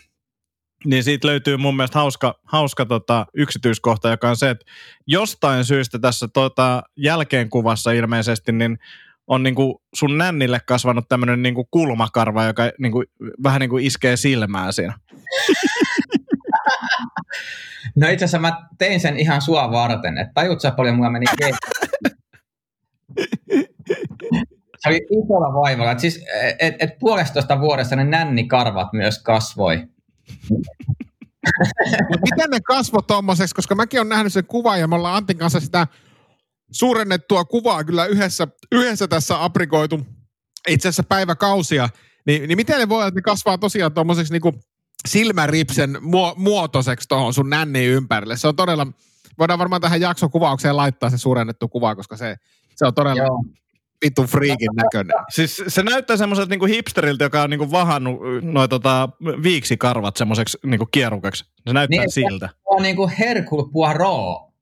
niin 0.84 1.04
siitä 1.04 1.28
löytyy 1.28 1.56
mun 1.56 1.76
mielestä 1.76 1.98
hauska, 1.98 2.40
hauska 2.44 2.86
tota, 2.86 3.26
yksityiskohta, 3.34 4.10
joka 4.10 4.28
on 4.28 4.36
se, 4.36 4.50
että 4.50 4.64
jostain 5.06 5.64
syystä 5.64 5.98
tässä 5.98 6.28
tota, 6.28 6.82
jälkeenkuvassa 6.96 7.92
ilmeisesti, 7.92 8.52
niin 8.52 8.78
on 9.32 9.42
niinku 9.42 9.82
sun 9.94 10.18
nännille 10.18 10.60
kasvanut 10.66 11.08
tämmöinen 11.08 11.42
niinku 11.42 11.68
kulmakarva, 11.70 12.44
joka 12.44 12.62
niinku, 12.78 13.04
vähän 13.42 13.60
niin 13.60 13.70
kuin 13.70 13.84
iskee 13.84 14.16
silmää 14.16 14.72
siinä. 14.72 14.94
No 17.96 18.08
itse 18.08 18.24
asiassa 18.24 18.38
mä 18.38 18.66
tein 18.78 19.00
sen 19.00 19.16
ihan 19.18 19.42
sua 19.42 19.70
varten, 19.70 20.18
että 20.18 20.32
tajut 20.34 20.60
sä 20.60 20.70
paljon 20.70 20.96
mulla 20.96 21.10
meni 21.10 21.26
Se 24.78 24.88
oli 24.88 24.96
isolla 24.96 25.54
vaivalla. 25.54 25.92
Et 25.92 25.98
siis, 25.98 26.24
et, 26.58 26.74
et 26.78 26.98
puolestoista 26.98 27.60
vuodessa 27.60 27.96
ne 27.96 28.04
nännikarvat 28.04 28.92
myös 28.92 29.22
kasvoi. 29.22 29.76
Miten 32.30 32.50
ne 32.50 32.60
kasvoi 32.60 33.02
tuommoiseksi, 33.06 33.54
koska 33.54 33.74
mäkin 33.74 34.00
olen 34.00 34.08
nähnyt 34.08 34.32
sen 34.32 34.46
kuvan 34.46 34.80
ja 34.80 34.88
me 34.88 34.94
ollaan 34.94 35.16
Antin 35.16 35.38
kanssa 35.38 35.60
sitä 35.60 35.86
suurennettua 36.72 37.44
kuvaa 37.44 37.84
kyllä 37.84 38.06
yhdessä, 38.06 38.48
yhdessä 38.72 39.08
tässä 39.08 39.44
aprikoitu 39.44 40.06
itse 40.68 40.88
asiassa 40.88 41.02
päiväkausia. 41.02 41.88
Ni, 42.26 42.38
niin 42.38 42.58
miten 42.58 42.78
ne 42.78 42.88
voi, 42.88 43.08
että 43.08 43.18
ne 43.18 43.22
kasvaa 43.22 43.58
tosiaan 43.58 43.92
tuommoiseksi 43.92 44.32
niinku 44.32 44.52
silmäripsen 45.08 45.98
muotoiseksi 46.36 47.08
tuohon 47.08 47.34
sun 47.34 47.50
nänniin 47.50 47.90
ympärille. 47.90 48.36
Se 48.36 48.48
on 48.48 48.56
todella, 48.56 48.86
voidaan 49.38 49.58
varmaan 49.58 49.80
tähän 49.80 50.00
jaksokuvaukseen 50.00 50.76
laittaa 50.76 51.10
se 51.10 51.18
suurennettu 51.18 51.68
kuva, 51.68 51.94
koska 51.94 52.16
se, 52.16 52.36
se 52.76 52.86
on 52.86 52.94
todella 52.94 53.22
Joo 53.22 53.44
vitun 54.04 54.26
friikin 54.26 54.68
näköinen. 54.74 55.16
Siis 55.30 55.62
se 55.68 55.82
näyttää 55.82 56.16
semmoiselta 56.16 56.50
niinku 56.50 56.66
hipsteriltä, 56.66 57.24
joka 57.24 57.42
on 57.42 57.50
niinku 57.50 57.70
vahannut 57.70 58.20
noin 58.42 58.70
tota, 58.70 59.08
viiksikarvat 59.42 60.16
semmoiseksi 60.16 60.58
niinku 60.66 60.86
kierukaksi. 60.86 61.44
Se 61.66 61.72
näyttää 61.72 62.00
niin, 62.00 62.10
siltä. 62.10 62.48
Se 62.48 62.54
on 62.66 62.82
niinku 62.82 63.10
Hercule 63.18 63.72
Poirot 63.72 64.52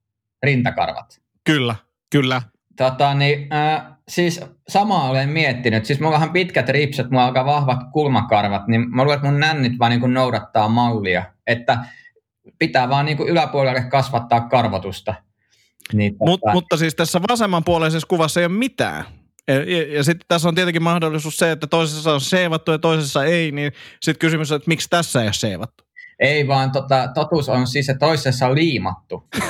rintakarvat. 0.43 1.21
Kyllä, 1.43 1.75
kyllä. 2.11 2.41
Tota, 2.77 3.13
niin, 3.13 3.53
äh, 3.53 3.83
siis 4.07 4.41
samaa 4.67 5.09
olen 5.09 5.29
miettinyt. 5.29 5.85
Siis 5.85 5.99
mulla 5.99 6.17
on 6.17 6.29
pitkät 6.29 6.69
ripset, 6.69 7.09
mulla 7.09 7.23
on 7.23 7.29
aika 7.29 7.45
vahvat 7.45 7.79
kulmakarvat, 7.93 8.67
niin 8.67 8.95
mä 8.95 9.03
luulen, 9.03 9.15
että 9.15 9.29
mun 9.29 9.39
nännit 9.39 9.73
vaan 9.79 9.91
niin 9.91 10.13
noudattaa 10.13 10.69
mallia. 10.69 11.23
Että 11.47 11.77
pitää 12.59 12.89
vaan 12.89 13.05
niin 13.05 13.17
yläpuolelle 13.27 13.81
kasvattaa 13.81 14.41
karvotusta. 14.41 15.15
Niin, 15.93 16.11
tota... 16.11 16.25
Mut, 16.31 16.39
mutta 16.53 16.77
siis 16.77 16.95
tässä 16.95 17.21
vasemmanpuoleisessa 17.29 18.07
kuvassa 18.07 18.39
ei 18.39 18.45
ole 18.45 18.53
mitään. 18.53 19.05
Ja, 19.47 19.55
ja, 19.55 19.93
ja 19.95 20.03
sitten 20.03 20.25
tässä 20.27 20.47
on 20.47 20.55
tietenkin 20.55 20.83
mahdollisuus 20.83 21.37
se, 21.37 21.51
että 21.51 21.67
toisessa 21.67 22.13
on 22.13 22.21
seivattu 22.21 22.71
ja 22.71 22.79
toisessa 22.79 23.25
ei, 23.25 23.51
niin 23.51 23.71
sitten 24.01 24.19
kysymys 24.19 24.51
on, 24.51 24.55
että 24.55 24.67
miksi 24.67 24.89
tässä 24.89 25.21
ei 25.21 25.27
ole 25.27 25.33
seivattu? 25.33 25.83
Ei 26.19 26.47
vaan 26.47 26.71
tota, 26.71 27.07
totuus 27.13 27.49
on 27.49 27.67
siis, 27.67 27.89
että 27.89 28.05
toisessa 28.05 28.47
on 28.47 28.55
liimattu. 28.55 29.27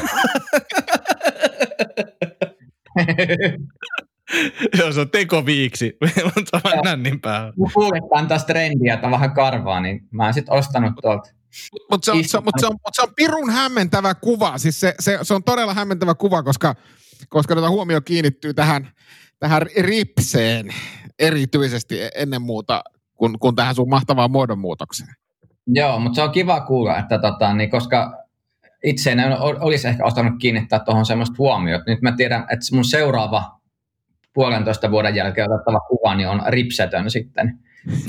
Joo, 4.80 4.92
se 4.92 5.00
on 5.00 5.10
tekoviiksi. 5.10 5.98
Mutta 6.36 6.62
on 6.64 6.84
nännin 6.84 7.22
päällä. 7.22 7.54
Kuuletaan 7.74 8.28
taas 8.28 8.46
trendiä, 8.46 8.94
että 8.94 9.08
on 9.08 9.12
vähän 9.12 9.32
karvaa, 9.32 9.80
niin 9.80 10.08
mä 10.12 10.24
oon 10.24 10.34
sitten 10.34 10.54
ostanut 10.54 10.94
tuolta. 11.02 11.30
Mutta 11.92 12.06
se, 12.06 12.12
on, 12.12 12.24
se, 12.24 12.40
mut 12.40 12.54
se, 12.60 12.66
on, 12.66 12.74
mut 12.74 12.94
se 12.94 13.02
on 13.02 13.14
pirun 13.16 13.50
hämmentävä 13.50 14.16
kuva. 14.16 14.58
Siis 14.58 14.80
se, 14.80 14.96
se, 15.00 15.20
se 15.22 15.34
on 15.34 15.44
todella 15.44 15.74
hämmentävä 15.74 16.16
kuva, 16.16 16.44
koska, 16.44 16.76
koska 17.30 17.56
tota 17.56 17.70
huomio 17.70 18.02
kiinnittyy 18.02 18.54
tähän, 18.54 18.92
tähän 19.40 19.62
ripseen 19.80 20.70
erityisesti 21.20 22.00
ennen 22.16 22.42
muuta 22.42 22.84
kuin, 23.16 23.40
kuin 23.40 23.56
tähän 23.56 23.76
sun 23.76 23.90
mahtavaan 23.90 24.32
muodonmuutokseen. 24.32 25.10
Joo, 25.68 26.00
mutta 26.00 26.16
se 26.16 26.22
on 26.22 26.32
kiva 26.32 26.62
kuulla, 26.62 26.98
että 26.98 27.20
tota, 27.20 27.54
niin 27.54 27.70
koska 27.70 28.21
itse 28.84 29.12
en 29.12 29.20
olisi 29.40 29.88
ehkä 29.88 30.06
ostanut 30.06 30.34
kiinnittää 30.40 30.80
tuohon 30.80 31.06
semmoista 31.06 31.36
huomiota. 31.38 31.84
Nyt 31.88 32.02
mä 32.02 32.12
tiedän, 32.12 32.42
että 32.42 32.76
mun 32.76 32.86
seuraava 32.86 33.62
puolentoista 34.34 34.92
vuoden 34.92 35.16
jälkeen 35.16 35.52
otettava 35.52 35.80
kuva 35.80 36.16
niin 36.16 36.30
on 36.30 36.42
ripsetön 36.48 37.12
sitten. 37.12 37.60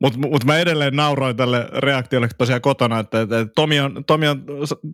Mutta 0.00 0.18
mut 0.18 0.44
mä 0.44 0.58
edelleen 0.58 0.96
nauroin 0.96 1.36
tälle 1.36 1.68
reaktiolle 1.72 2.28
tosiaan 2.38 2.60
kotona, 2.60 2.98
että, 2.98 3.20
että 3.20 3.46
Tomi, 3.54 3.80
on, 3.80 4.04
Tomi 4.04 4.28
on 4.28 4.44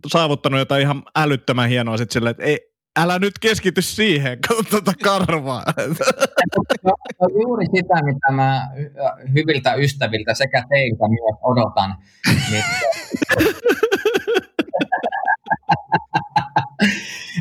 saavuttanut 0.07 0.59
jotain 0.59 0.81
ihan 0.81 1.03
älyttömän 1.15 1.69
hienoa 1.69 1.97
sitten 1.97 2.13
silleen, 2.13 2.31
että 2.31 2.43
ei, 2.43 2.59
älä 2.97 3.19
nyt 3.19 3.39
keskity 3.39 3.81
siihen, 3.81 4.37
katso 4.47 4.63
tuota 4.69 4.93
karvaa. 5.03 5.63
On 7.19 7.29
juuri 7.41 7.65
sitä, 7.65 8.03
mitä 8.05 8.31
mä 8.31 8.69
hyviltä 9.33 9.73
ystäviltä 9.73 10.33
sekä 10.33 10.63
teiltä 10.69 11.07
myös 11.07 11.39
odotan. 11.41 11.95
Niin, 12.51 12.63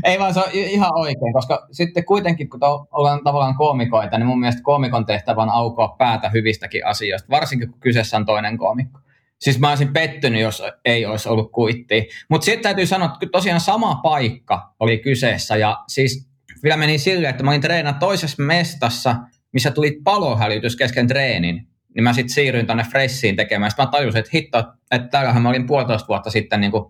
Ei 0.05 0.19
vaan 0.19 0.35
se 0.35 0.41
on 0.41 0.47
ihan 0.53 0.91
oikein, 0.95 1.33
koska 1.33 1.67
sitten 1.73 2.05
kuitenkin 2.05 2.51
kun 2.51 2.61
ollaan 2.93 3.21
tavallaan 3.25 3.57
koomikoita, 3.57 4.19
niin 4.19 4.27
mun 4.27 4.41
mielestä 4.41 4.63
koomikon 4.63 5.07
tehtävä 5.07 5.43
on 5.43 5.51
aukoa 5.51 5.95
päätä 5.99 6.31
hyvistäkin 6.31 6.87
asioista, 6.87 7.31
varsinkin 7.31 7.71
kun 7.71 7.81
kyseessä 7.81 8.17
on 8.17 8.27
toinen 8.27 8.59
koomikko. 8.59 9.01
Siis 9.41 9.59
mä 9.59 9.69
olisin 9.69 9.93
pettynyt, 9.93 10.41
jos 10.41 10.63
ei 10.85 11.07
olisi 11.07 11.29
ollut 11.29 11.53
kuitti. 11.53 12.09
Mutta 12.31 12.45
sitten 12.45 12.63
täytyy 12.63 12.87
sanoa, 12.87 13.09
että 13.13 13.27
tosiaan 13.33 13.61
sama 13.61 13.95
paikka 13.95 14.75
oli 14.81 14.99
kyseessä. 14.99 15.57
Ja 15.57 15.79
siis 15.89 16.29
vielä 16.63 16.77
meni 16.77 16.99
silleen, 16.99 17.31
että 17.31 17.43
mä 17.43 17.51
olin 17.51 17.61
treenä 17.61 17.93
toisessa 17.93 18.43
mestassa, 18.43 19.17
missä 19.53 19.71
tuli 19.71 20.01
palohälytys 20.05 20.77
kesken 20.77 21.07
treenin. 21.07 21.69
Niin 21.95 22.05
mä 22.05 22.13
sitten 22.13 22.35
siirryin 22.35 22.67
tänne 22.67 22.85
Fressiin 22.85 23.37
tekemään. 23.37 23.71
Sitten 23.71 23.87
mä 23.87 23.91
tajusin, 23.91 24.19
että 24.19 24.31
hitto, 24.35 24.59
että 24.91 25.09
täällähän 25.09 25.43
mä 25.43 25.49
olin 25.49 25.67
puolitoista 25.67 26.09
vuotta 26.09 26.31
sitten 26.31 26.61
niin 26.61 26.71
kuin 26.71 26.85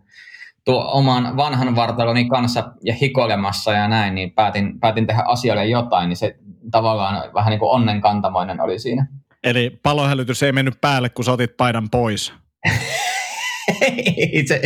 tuo 0.65 0.91
oman 0.93 1.37
vanhan 1.37 1.77
vartaloni 1.77 2.29
kanssa 2.29 2.73
ja 2.85 2.95
hikoilemassa 2.95 3.73
ja 3.73 3.89
näin, 3.89 4.15
niin 4.15 4.33
päätin, 4.33 4.81
päätin 4.81 5.07
tehdä 5.07 5.23
asialle 5.27 5.67
jotain, 5.67 6.09
niin 6.09 6.17
se 6.17 6.37
tavallaan 6.71 7.35
vähän 7.35 7.51
niin 7.51 7.61
kuin 7.61 7.71
onnenkantamoinen 7.71 8.61
oli 8.61 8.79
siinä. 8.79 9.07
Eli 9.45 9.79
palohälytys 9.83 10.43
ei 10.43 10.53
mennyt 10.53 10.81
päälle, 10.81 11.09
kun 11.09 11.25
sä 11.25 11.33
otit 11.33 11.57
paidan 11.57 11.91
pois. 11.91 12.33
ei, 13.81 14.45
se, 14.49 14.61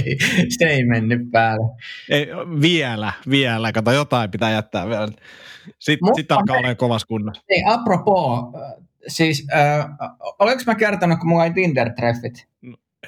se 0.59 0.65
ei 0.65 0.85
mennyt 0.85 1.31
päälle. 1.33 1.77
Ei, 2.11 2.27
vielä, 2.61 3.13
vielä. 3.31 3.73
Kato, 3.73 3.93
jotain 3.93 4.31
pitää 4.31 4.51
jättää 4.51 4.89
vielä. 4.89 5.09
Sitten 5.79 6.15
sit 6.15 6.33
alkaa 6.33 6.57
olemaan 6.57 6.77
kovas 6.77 7.05
kunnossa. 7.05 7.43
Ei, 7.49 7.63
apropos, 7.67 8.45
siis 9.09 9.47
äh, 9.55 9.87
olenko 10.39 10.63
mä 10.67 10.75
kertonut, 10.75 11.19
kun 11.19 11.29
mulla 11.29 11.45
ei 11.45 11.51
Tinder-treffit? 11.51 12.47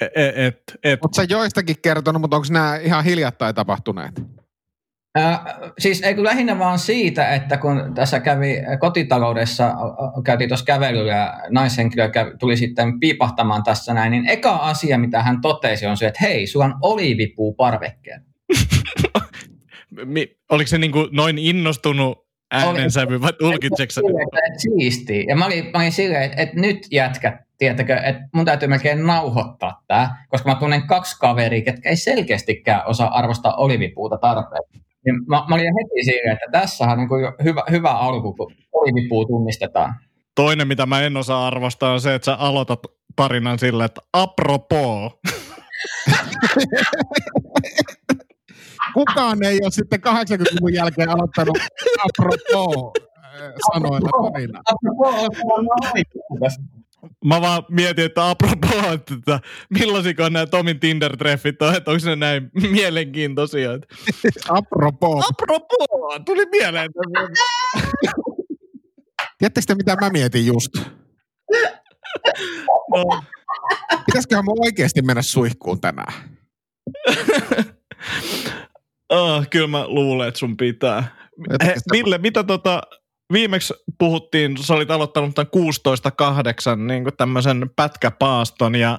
Et, 0.00 0.12
et, 0.16 0.62
et. 0.84 1.00
Oletko 1.02 1.08
sä 1.16 1.24
joistakin 1.28 1.76
kertonut, 1.82 2.20
mutta 2.20 2.36
onko 2.36 2.48
nämä 2.50 2.76
ihan 2.76 3.04
hiljattain 3.04 3.54
tapahtuneet? 3.54 4.22
Äh, 5.18 5.40
siis 5.78 6.02
ei 6.02 6.14
kun 6.14 6.24
lähinnä 6.24 6.58
vaan 6.58 6.78
siitä, 6.78 7.34
että 7.34 7.56
kun 7.56 7.92
tässä 7.94 8.20
kävi 8.20 8.56
kotitaloudessa, 8.80 9.74
käytiin 10.24 10.48
tuossa 10.48 10.64
kävelyllä 10.64 11.12
ja 11.12 11.40
naishenkilö 11.48 12.08
kävi, 12.08 12.30
tuli 12.38 12.56
sitten 12.56 13.00
piipahtamaan 13.00 13.62
tässä 13.62 13.94
näin, 13.94 14.10
niin 14.10 14.28
eka 14.28 14.56
asia, 14.56 14.98
mitä 14.98 15.22
hän 15.22 15.40
totesi 15.40 15.86
on 15.86 15.96
se, 15.96 16.06
että 16.06 16.20
hei, 16.22 16.46
sulla 16.46 16.64
on 16.64 16.74
olivipuu 16.82 17.54
parvekkeen. 17.54 18.24
Oliko 20.50 20.68
se 20.68 20.78
niin 20.78 20.92
kuin 20.92 21.08
noin 21.12 21.38
innostunut 21.38 22.26
äänensävy 22.50 23.20
vai 23.20 23.32
tulkitseeko 23.32 23.92
Siisti. 24.56 25.24
Ja 25.28 25.36
mä 25.36 25.46
olin, 25.46 25.64
mä 25.64 25.78
olin 25.78 25.92
silleen, 25.92 26.22
että, 26.22 26.42
että 26.42 26.60
nyt 26.60 26.86
jätkät, 26.90 27.34
tiettäkö, 27.58 27.96
että 27.96 28.22
mun 28.34 28.44
täytyy 28.44 28.68
melkein 28.68 29.06
nauhoittaa 29.06 29.82
tämä, 29.86 30.16
koska 30.28 30.48
mä 30.48 30.54
tunnen 30.54 30.86
kaksi 30.86 31.18
kaveria, 31.18 31.62
ketkä 31.62 31.88
ei 31.88 31.96
selkeästikään 31.96 32.86
osaa 32.86 33.18
arvostaa 33.18 33.54
olivipuuta 33.54 34.18
tarpeeksi. 34.18 34.89
Niin 35.04 35.14
mä, 35.26 35.44
mä 35.48 35.54
olin 35.54 35.74
heti 35.74 36.04
siinä, 36.04 36.32
että 36.32 36.46
tässä 36.52 36.84
on 36.84 36.98
niin 36.98 37.08
hyvä, 37.44 37.62
hyvä 37.70 37.90
alku, 37.90 38.32
kun 38.32 38.52
olivipuu 38.72 39.26
tunnistetaan. 39.26 39.94
Toinen, 40.34 40.68
mitä 40.68 40.86
mä 40.86 41.02
en 41.02 41.16
osaa 41.16 41.46
arvostaa, 41.46 41.92
on 41.92 42.00
se, 42.00 42.14
että 42.14 42.24
sä 42.26 42.34
aloitat 42.34 42.80
tarinan 43.16 43.58
sillä, 43.58 43.84
että 43.84 44.00
apropos. 44.12 45.12
Kukaan 48.94 49.44
ei 49.44 49.58
ole 49.62 49.70
sitten 49.70 50.00
80-luvun 50.00 50.74
jälkeen 50.74 51.08
aloittanut 51.08 51.58
apropos 52.04 52.92
sanoilla 53.72 54.10
tarinaa. 54.32 54.62
Mä 57.24 57.40
vaan 57.40 57.62
mietin, 57.70 58.04
että 58.04 58.30
apropos, 58.30 58.84
että 58.94 59.40
millaisiko 59.78 60.28
nämä 60.28 60.46
Tomin 60.46 60.80
Tinder-treffit 60.80 61.66
on, 61.68 61.74
että 61.74 61.90
onko 61.90 62.06
ne 62.06 62.16
näin 62.16 62.50
mielenkiintoisia. 62.70 63.70
apropos. 64.48 65.24
Apropos, 65.30 66.20
tuli 66.26 66.46
mieleen. 66.50 66.90
Tiedättekö 69.38 69.74
mitä 69.74 69.96
mä 70.00 70.10
mietin 70.10 70.46
just? 70.46 70.72
No. 72.96 73.22
Pitäisiköhän 74.06 74.44
mun 74.44 74.66
oikeasti 74.66 75.02
mennä 75.02 75.22
suihkuun 75.22 75.80
tänään? 75.80 76.12
oh, 79.08 79.48
kyllä 79.50 79.66
mä 79.66 79.88
luulen, 79.88 80.28
että 80.28 80.38
sun 80.38 80.56
pitää. 80.56 81.16
He, 81.64 81.74
Ville, 81.92 82.18
mitä 82.18 82.44
tota, 82.44 82.82
viimeksi 83.32 83.74
puhuttiin, 83.98 84.56
sä 84.64 84.74
olit 84.74 84.90
aloittanut 84.90 85.34
tämän 85.34 85.50
16.8 86.76 86.86
niin 86.86 87.04
tämmöisen 87.16 87.70
pätkäpaaston 87.76 88.74
ja 88.74 88.98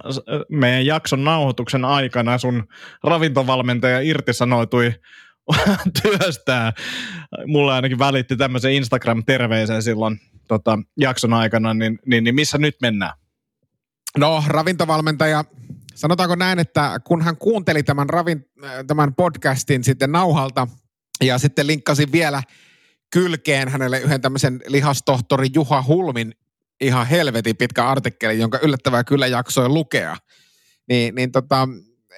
meidän 0.50 0.86
jakson 0.86 1.24
nauhoituksen 1.24 1.86
aikana 1.86 2.38
sun 2.38 2.68
ravintovalmentaja 3.04 4.00
irtisanoitui 4.00 4.94
työstää. 6.02 6.74
Mulla 7.46 7.76
ainakin 7.76 8.00
välitti 8.00 8.38
tämmöisen 8.38 8.74
Instagram-terveisen 8.74 9.82
silloin 9.82 10.20
tota, 10.48 10.80
jakson 10.98 11.34
aikana, 11.34 11.74
niin, 11.74 12.00
niin, 12.06 12.24
niin 12.24 12.36
missä 12.36 12.58
nyt 12.58 12.76
mennään? 12.82 13.14
No, 14.18 14.44
ravintovalmentaja, 14.48 15.46
sanotaanko 15.96 16.36
näin, 16.36 16.60
että 16.60 17.00
kun 17.04 17.22
hän 17.22 17.38
kuunteli 17.38 17.84
tämän, 17.84 18.10
ravin, 18.10 18.46
tämän 18.88 19.16
podcastin 19.16 19.84
sitten 19.84 20.12
nauhalta 20.12 20.68
ja 21.24 21.38
sitten 21.38 21.68
linkkasin 21.68 22.12
vielä– 22.12 22.44
kylkeen 23.12 23.70
hänelle 23.70 24.00
yhden 24.00 24.22
tämmöisen 24.22 24.62
lihastohtori 24.68 25.48
Juha 25.54 25.84
Hulmin 25.88 26.36
ihan 26.82 27.08
helvetin 27.08 27.58
pitkä 27.58 27.90
artikkeli, 27.90 28.40
jonka 28.40 28.60
yllättävää 28.62 29.04
kyllä 29.04 29.28
jaksoi 29.28 29.70
lukea. 29.70 30.18
Niin, 30.90 31.16
niin 31.16 31.32
tota, 31.32 31.68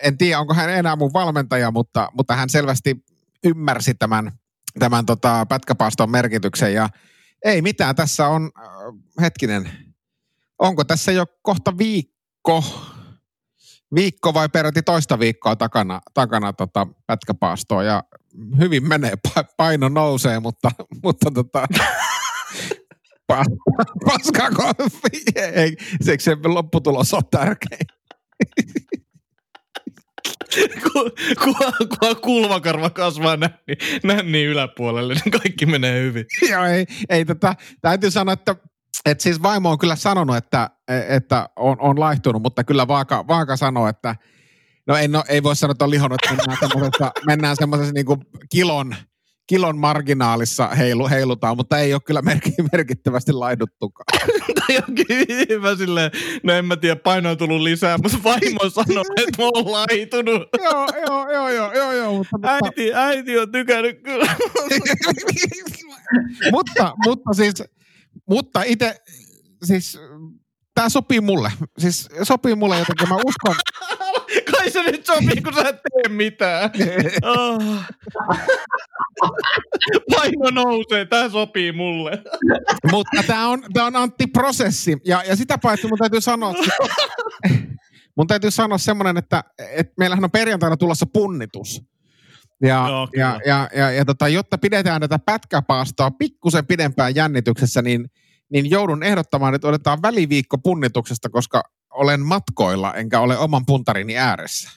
en 0.03 0.17
tiedä, 0.17 0.39
onko 0.39 0.53
hän 0.53 0.69
enää 0.69 0.95
mun 0.95 1.13
valmentaja, 1.13 1.71
mutta, 1.71 2.09
mutta 2.13 2.35
hän 2.35 2.49
selvästi 2.49 3.05
ymmärsi 3.43 3.93
tämän, 3.93 4.31
tämän 4.79 5.05
tota 5.05 5.45
pätkäpaaston 5.49 6.11
merkityksen. 6.11 6.73
Ja 6.73 6.89
ei 7.45 7.61
mitään, 7.61 7.95
tässä 7.95 8.27
on, 8.27 8.51
äh, 8.57 8.65
hetkinen, 9.21 9.69
onko 10.59 10.83
tässä 10.83 11.11
jo 11.11 11.25
kohta 11.41 11.77
viikko, 11.77 12.63
viikko 13.95 14.33
vai 14.33 14.49
peräti 14.49 14.81
toista 14.81 15.19
viikkoa 15.19 15.55
takana, 15.55 16.01
takana 16.13 16.53
tota 16.53 16.87
pätkäpaastoa? 17.07 17.83
Ja 17.83 18.03
hyvin 18.59 18.87
menee, 18.87 19.13
paino 19.57 19.89
nousee, 19.89 20.39
mutta, 20.39 20.71
mutta 21.03 21.31
tota, 21.31 21.67
paska 24.05 24.49
konfi, 24.51 25.23
ei, 25.35 25.77
se, 26.01 26.15
se 26.19 26.37
lopputulos 26.43 27.13
on 27.13 27.21
tärkein. 27.31 27.87
kun, 30.83 31.11
kun, 31.43 31.55
kun 31.99 32.15
kulmakarva 32.21 32.89
kasvaa 32.89 33.37
nänni, 33.37 33.77
nänni 34.03 34.43
yläpuolelle, 34.43 35.13
niin 35.13 35.41
kaikki 35.41 35.65
menee 35.65 36.01
hyvin. 36.01 36.25
Joo, 36.51 36.65
ei, 36.65 36.85
ei 37.09 37.25
tota, 37.25 37.55
täytyy 37.81 38.11
sanoa, 38.11 38.33
että 38.33 38.55
et 39.05 39.21
siis 39.21 39.43
vaimo 39.43 39.71
on 39.71 39.77
kyllä 39.77 39.95
sanonut, 39.95 40.35
että, 40.35 40.69
että 41.07 41.49
on, 41.55 41.77
on 41.79 41.99
laihtunut, 41.99 42.41
mutta 42.41 42.63
kyllä 42.63 42.87
Vaaka, 42.87 43.27
Vaaka 43.27 43.57
sanoo, 43.57 43.87
että 43.87 44.15
no 44.87 44.97
ei, 44.97 45.07
no, 45.07 45.23
ei 45.29 45.43
voi 45.43 45.55
sanoa, 45.55 45.71
että 45.71 45.85
on 45.85 45.91
lihonnut, 45.91 46.19
että 46.23 46.35
mennään 46.35 46.57
semmoisessa, 46.59 47.11
mennään 47.25 47.55
semmoisessa 47.55 47.93
niin 47.93 48.05
kilon, 48.49 48.95
kilon 49.47 49.77
marginaalissa 49.77 50.67
heilu, 50.67 51.09
heilutaan, 51.09 51.57
mutta 51.57 51.79
ei 51.79 51.93
ole 51.93 52.01
kyllä 52.05 52.21
merkittävästi 52.71 53.31
laiduttukaan. 53.31 54.05
tai 54.59 54.77
onkin 54.89 55.27
hyvä 55.49 55.75
silleen, 55.75 56.11
no 56.43 56.53
en 56.53 56.65
mä 56.65 56.75
tiedä, 56.75 56.95
paino 56.95 57.29
on 57.29 57.37
tullut 57.37 57.61
lisää, 57.61 57.97
mutta 57.97 58.17
vaimo 58.23 58.69
sanoi, 58.69 59.03
että 59.17 59.41
mä 59.41 59.49
oon 59.53 59.71
laitunut. 59.71 60.41
joo, 60.63 60.87
joo, 61.07 61.31
joo, 61.31 61.49
joo, 61.49 61.73
joo, 61.73 61.91
joo. 61.91 62.13
Mutta, 62.13 62.37
äiti, 62.43 62.93
äiti 62.93 63.39
on 63.39 63.51
tykännyt 63.51 64.03
kyllä. 64.03 64.35
mutta, 66.53 66.93
mutta 67.05 67.33
siis, 67.33 67.63
mutta 68.29 68.63
itse, 68.63 68.95
siis 69.63 69.99
tämä 70.75 70.89
sopii 70.89 71.21
mulle. 71.21 71.51
Siis 71.77 72.09
sopii 72.23 72.55
mulle 72.55 72.79
jotenkin, 72.79 73.09
mä 73.09 73.15
uskon. 73.15 73.55
Kai 74.63 74.71
se 74.71 74.83
nyt 74.91 75.05
sopii, 75.05 75.41
kun 75.41 75.53
sä 75.53 75.69
et 75.69 75.75
tee 75.75 76.13
mitään. 76.13 76.71
oh. 77.23 77.63
Paino 80.15 80.49
nousee, 80.51 81.05
tämä 81.05 81.29
sopii 81.29 81.71
mulle. 81.71 82.23
Mutta 82.91 83.23
tämä 83.27 83.47
on, 83.47 83.63
tää 83.73 83.85
on 83.85 83.95
Antti-prosessi. 83.95 84.97
Ja, 85.05 85.23
ja 85.27 85.35
sitä 85.35 85.57
paitsi 85.57 85.87
mun 85.87 85.97
täytyy 85.97 86.21
sanoa, 86.21 86.51
että 86.51 86.73
mun 88.17 88.27
täytyy 88.27 88.51
sanoa 88.51 88.77
semmoinen, 88.77 89.17
että, 89.17 89.43
että 89.71 89.93
meillähän 89.97 90.23
on 90.23 90.31
perjantaina 90.31 90.77
tulossa 90.77 91.05
punnitus. 91.13 91.81
Ja, 92.61 92.85
Joo, 92.89 93.07
ja, 93.15 93.39
ja, 93.45 93.69
ja, 93.75 93.91
ja 93.91 94.05
tota, 94.05 94.27
jotta 94.27 94.57
pidetään 94.57 95.01
tätä 95.01 95.19
pätkäpaastoa 95.19 96.11
pikkusen 96.11 96.65
pidempään 96.65 97.15
jännityksessä, 97.15 97.81
niin, 97.81 98.11
niin 98.49 98.69
joudun 98.69 99.03
ehdottamaan, 99.03 99.55
että 99.55 99.67
otetaan 99.67 100.01
väliviikko 100.01 100.57
punnituksesta, 100.57 101.29
koska 101.29 101.63
olen 101.93 102.21
matkoilla 102.21 102.93
enkä 102.93 103.19
ole 103.19 103.37
oman 103.37 103.65
puntarini 103.65 104.17
ääressä. 104.17 104.71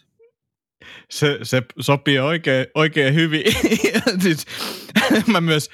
Se, 1.11 1.39
se 1.43 1.63
sopii 1.81 2.19
oikein, 2.19 2.67
oikein 2.75 3.15
hyvin. 3.15 3.43
siis, 4.23 4.47
mä 5.27 5.41
myös 5.41 5.71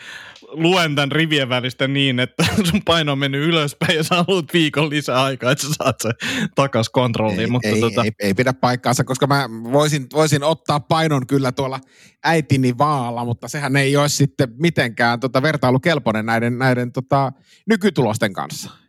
luen 0.53 0.95
tämän 0.95 1.13
rivien 1.13 1.49
välistä 1.49 1.89
niin, 1.89 2.21
että 2.21 2.45
sun 2.71 2.83
paino 2.85 3.13
on 3.13 3.19
mennyt 3.19 3.49
ylöspäin 3.49 3.97
ja 3.97 4.03
sä 4.03 4.15
haluat 4.15 4.53
viikon 4.53 4.91
lisää 4.91 5.23
aikaa, 5.23 5.53
että 5.53 5.67
sä 5.67 5.73
saat 5.73 6.01
se 6.01 6.11
takas 6.55 6.89
kontrolliin. 6.89 7.41
Ei, 7.41 7.47
mutta 7.47 7.69
ei, 7.69 7.81
tota, 7.81 8.05
ei, 8.05 8.11
ei, 8.21 8.35
pidä 8.35 8.53
paikkaansa, 8.53 9.05
koska 9.05 9.27
mä 9.27 9.49
voisin, 9.73 10.07
voisin 10.13 10.43
ottaa 10.43 10.81
painon 10.81 11.27
kyllä 11.27 11.53
tuolla 11.53 11.81
äitini 12.25 12.79
vaalla, 12.79 13.25
mutta 13.25 13.49
sehän 13.49 13.77
ei 13.77 13.97
ole 13.97 14.09
sitten 14.09 14.49
mitenkään 14.59 15.21
tota 15.21 15.43
vertailukelpoinen 15.43 16.27
näiden, 16.27 16.59
näiden 16.59 16.93
tota, 16.93 17.33
nykytulosten 17.69 18.33
kanssa. 18.33 18.82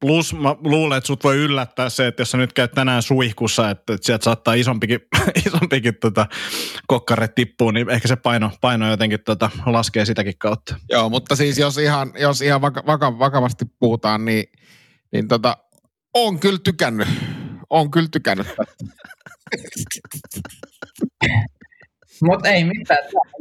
Plus 0.00 0.34
mä 0.34 0.56
luulen, 0.64 0.98
että 0.98 1.06
sut 1.06 1.24
voi 1.24 1.36
yllättää 1.36 1.88
se, 1.88 2.06
että 2.06 2.20
jos 2.20 2.30
sä 2.30 2.38
nyt 2.38 2.52
käyt 2.52 2.72
tänään 2.72 3.02
suihkussa, 3.02 3.70
että, 3.70 3.94
että 3.94 4.06
sieltä 4.06 4.24
saattaa 4.24 4.54
isompikin, 4.54 5.00
isompikin 5.46 5.94
tota, 6.00 6.26
kokkare 6.86 7.28
tippuu, 7.28 7.70
niin 7.70 7.90
ehkä 7.90 8.08
se 8.08 8.16
paino, 8.16 8.50
paino 8.60 8.90
jotenkin 8.90 9.20
tota, 9.24 9.50
laskee 9.66 10.04
sitäkin 10.04 10.38
kautta. 10.38 10.76
Joo, 10.90 11.08
mutta 11.08 11.36
siis 11.36 11.58
jos 11.58 11.78
ihan, 11.78 12.12
jos 12.18 12.42
ihan 12.42 12.60
vaka, 12.60 12.82
vaka, 12.86 13.18
vakavasti 13.18 13.64
puhutaan, 13.78 14.24
niin, 14.24 14.44
niin 15.12 15.28
tota, 15.28 15.56
on 16.14 16.40
kyllä 16.40 16.58
tykännyt. 16.64 17.08
On 17.70 17.90
kyllä 17.90 18.08
tykännyt. 18.12 18.46
Mutta 22.22 22.48
ei 22.48 22.64
mitään, 22.64 22.98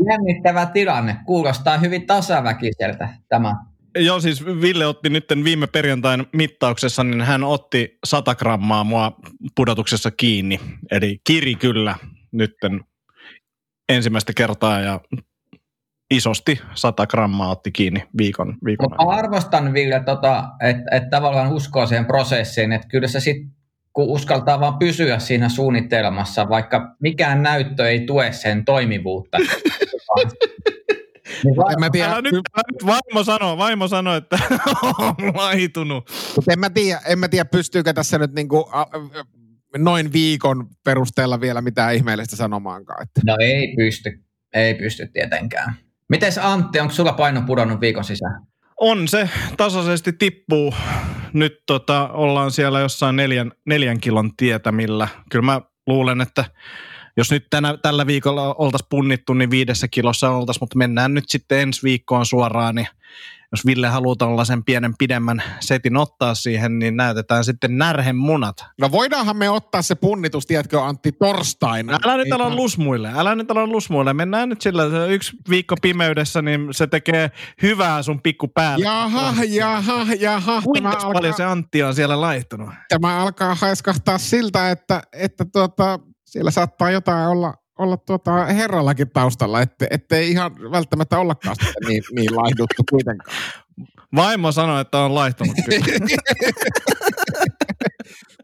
jännittävä 0.10 0.65
tilanne. 0.65 1.17
Kuulostaa 1.26 1.78
hyvin 1.78 2.08
tasaväkiseltä 2.08 3.10
tämä. 3.30 3.56
Joo, 3.99 4.19
siis 4.19 4.45
Ville 4.45 4.86
otti 4.86 5.10
nyt 5.10 5.25
viime 5.43 5.67
perjantain 5.67 6.25
mittauksessa, 6.33 7.03
niin 7.03 7.21
hän 7.21 7.43
otti 7.43 7.97
100 8.03 8.36
grammaa 8.36 8.83
mua 8.83 9.12
pudotuksessa 9.55 10.12
kiinni. 10.12 10.60
Eli 10.91 11.21
kiri 11.27 11.55
kyllä 11.55 11.95
nytten 12.31 12.83
ensimmäistä 13.89 14.33
kertaa 14.36 14.79
ja 14.79 15.01
isosti 16.12 16.60
100 16.73 17.07
grammaa 17.07 17.51
otti 17.51 17.71
kiinni 17.71 18.03
viikon, 18.17 18.57
viikon 18.65 18.89
Mutta 18.89 19.03
arvostan 19.03 19.73
Ville, 19.73 20.03
tota, 20.05 20.49
että 20.62 20.95
et 20.95 21.10
tavallaan 21.10 21.53
uskoo 21.53 21.86
siihen 21.86 22.05
prosessiin, 22.05 22.71
että 22.71 22.88
kyllä 22.88 23.07
se 23.07 23.19
sitten 23.19 23.57
kun 23.93 24.07
uskaltaa 24.07 24.60
vaan 24.60 24.77
pysyä 24.77 25.19
siinä 25.19 25.49
suunnitelmassa, 25.49 26.49
vaikka 26.49 26.95
mikään 26.99 27.43
näyttö 27.43 27.89
ei 27.89 27.99
tue 27.99 28.31
sen 28.31 28.65
toimivuutta. 28.65 29.38
niin 31.44 31.72
En 31.72 31.80
mä 31.80 31.90
tiedä, 31.90 32.10
Älä 32.10 32.22
nyt, 32.22 32.34
älä 32.34 32.63
nyt 32.72 32.86
vaimo 32.86 33.24
sanoo, 33.24 33.58
vaimo 33.58 33.88
sanoo, 33.88 34.16
että 34.16 34.40
on 35.00 35.16
laitunut. 35.36 36.10
mutta 36.36 36.54
en 36.54 36.60
mä 36.60 36.70
tiedä, 36.70 37.02
en 37.08 37.20
mä 37.20 37.28
tiedä 37.28 37.46
pystyykö 37.46 37.94
tässä 37.94 38.18
nyt 38.18 38.34
niinku, 38.34 38.70
noin 39.78 40.13
viikon 40.13 40.68
perusteella 40.84 41.42
vielä 41.42 41.62
mitään 41.62 41.96
ihmeellistä 41.96 42.36
sanomaankaan. 42.36 43.04
Että. 43.04 43.22
No 43.26 43.36
ei 43.40 43.76
pysty, 43.78 44.24
ei 44.54 44.74
pysty 44.74 45.08
tietenkään. 45.13 45.74
Mites 46.10 46.38
Antti, 46.38 46.80
onko 46.80 46.94
sulla 46.94 47.13
paino 47.13 47.42
pudonnut 47.42 47.82
viikon 47.82 48.04
sisään? 48.04 48.42
On 48.80 49.08
se, 49.08 49.30
tasaisesti 49.58 50.13
tippuu. 50.13 50.74
Nyt 51.34 51.54
tota, 51.66 52.10
ollaan 52.10 52.52
siellä 52.52 52.80
jossain 52.80 53.16
neljän, 53.16 53.52
neljän 53.66 54.00
kilon 54.00 54.36
tietämillä. 54.38 55.08
Kyllä 55.32 55.46
mä 55.46 55.62
luulen, 55.88 56.22
että 56.22 56.46
jos 57.17 57.32
nyt 57.32 57.47
tänä, 57.49 57.77
tällä 57.82 58.08
viikolla 58.08 58.56
oltaisiin 58.58 58.88
punnittu, 58.89 59.34
niin 59.34 59.49
viidessä 59.51 59.88
kilossa 59.88 60.30
oltaisiin, 60.30 60.62
mutta 60.62 60.77
mennään 60.77 61.13
nyt 61.13 61.23
sitten 61.27 61.60
ensi 61.60 61.84
viikkoon 61.84 62.25
suoraan, 62.25 62.75
niin 62.75 62.88
jos 63.51 63.65
Ville 63.65 63.88
haluaa 63.88 64.15
tällaisen 64.15 64.63
pienen 64.63 64.93
pidemmän 64.97 65.43
setin 65.60 65.97
ottaa 65.97 66.36
siihen, 66.36 66.80
niin 66.80 66.97
näytetään 66.97 67.43
sitten 67.43 67.77
närhen 67.77 68.15
munat. 68.15 68.65
No 68.82 68.91
voidaanhan 68.91 69.38
me 69.38 69.49
ottaa 69.49 69.82
se 69.82 69.95
punnitus, 69.95 70.45
tiedätkö 70.45 70.82
Antti, 70.84 71.12
torstaina. 71.12 71.99
Älä 72.03 72.17
nyt 72.17 72.32
ala 72.32 72.56
lusmuille, 72.56 73.12
älä 73.15 73.36
nyt 73.36 73.51
ala 73.51 73.67
lusmuille. 73.67 74.13
Mennään 74.13 74.49
nyt 74.49 74.62
sillä, 74.62 74.84
että 74.86 75.06
yksi 75.06 75.38
viikko 75.49 75.75
pimeydessä, 75.82 76.41
niin 76.41 76.67
se 76.71 76.88
tekee 76.88 77.32
hyvää 77.62 78.03
sun 78.03 78.21
pikku 78.21 78.47
päälle. 78.47 78.86
Jaha, 78.86 79.34
jaha, 79.47 80.06
jaha. 80.19 80.62
Kuinka 80.62 80.89
Tämä 80.89 81.01
paljon 81.01 81.15
alkaa, 81.15 81.38
se 81.38 81.43
Antti 81.43 81.84
on 81.84 81.95
siellä 81.95 82.21
laittanut? 82.21 82.69
tämä 82.89 83.19
alkaa 83.19 83.56
haiskahtaa 83.56 84.17
siltä, 84.17 84.71
että, 84.71 85.01
että 85.13 85.45
tuota, 85.53 85.99
siellä 86.28 86.52
saattaa 86.52 86.92
jotain 86.92 87.28
olla, 87.28 87.54
olla 87.78 87.98
tuota 87.98 88.46
herrallakin 88.46 89.10
taustalla, 89.10 89.62
että 89.62 89.88
ettei 89.92 90.32
ihan 90.32 90.56
välttämättä 90.72 91.20
ollakaan 91.20 91.56
sitten 91.56 91.88
niin, 91.90 92.04
niin 92.16 92.36
laihduttu 92.36 92.84
kuitenkaan. 92.90 93.38
Vaimo 94.16 94.52
sanoi, 94.52 94.82
että 94.82 94.98
on 94.98 95.16
laittanut 95.16 95.56
kyllä. 95.66 95.86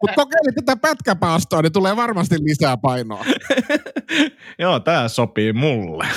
Mutta 0.01 0.15
kokeile 0.15 0.51
tätä 0.55 0.75
pätkäpaastoa, 0.75 1.61
niin 1.61 1.71
tulee 1.71 1.95
varmasti 1.95 2.35
lisää 2.39 2.77
painoa. 2.77 3.25
Joo, 4.59 4.79
tää 4.79 5.07
sopii 5.07 5.53
mulle. 5.53 6.07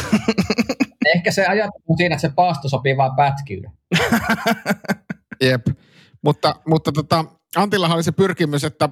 Ehkä 1.15 1.31
se 1.31 1.47
ajatus 1.47 1.83
on 1.89 1.97
siinä, 1.97 2.15
että 2.15 2.29
se 2.29 2.35
paasto 2.35 2.69
sopii 2.69 2.97
vaan 2.97 3.17
pätkille. 3.17 3.71
Jep. 5.43 5.67
Mutta, 6.23 6.55
mutta 6.69 6.93
tota, 6.93 7.25
Antillahan 7.57 7.95
oli 7.95 8.03
se 8.03 8.13
pyrkimys, 8.13 8.65
että, 8.65 8.89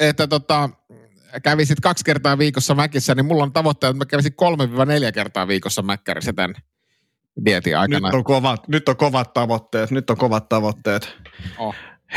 että 0.00 0.26
tota, 0.26 0.70
kävisit 1.42 1.80
kaksi 1.80 2.04
kertaa 2.04 2.38
viikossa 2.38 2.74
mäkissä, 2.74 3.14
niin 3.14 3.26
mulla 3.26 3.42
on 3.42 3.52
tavoitteena, 3.52 3.90
että 3.90 3.98
mä 4.04 4.06
kävisin 4.06 4.34
kolme-neljä 4.34 5.12
kertaa 5.12 5.48
viikossa 5.48 5.82
mäkkärissä 5.82 6.32
tämän 6.32 6.54
dietin 7.44 7.70
Nyt 7.72 7.80
aikana. 7.80 8.10
on, 8.12 8.24
kovat, 8.24 8.68
nyt 8.68 8.88
on 8.88 8.96
kovat 8.96 9.32
tavoitteet, 9.34 9.90
nyt 9.90 10.10
on 10.10 10.16
kovat 10.16 10.48
tavoitteet. 10.48 11.16
Oh. 11.58 11.74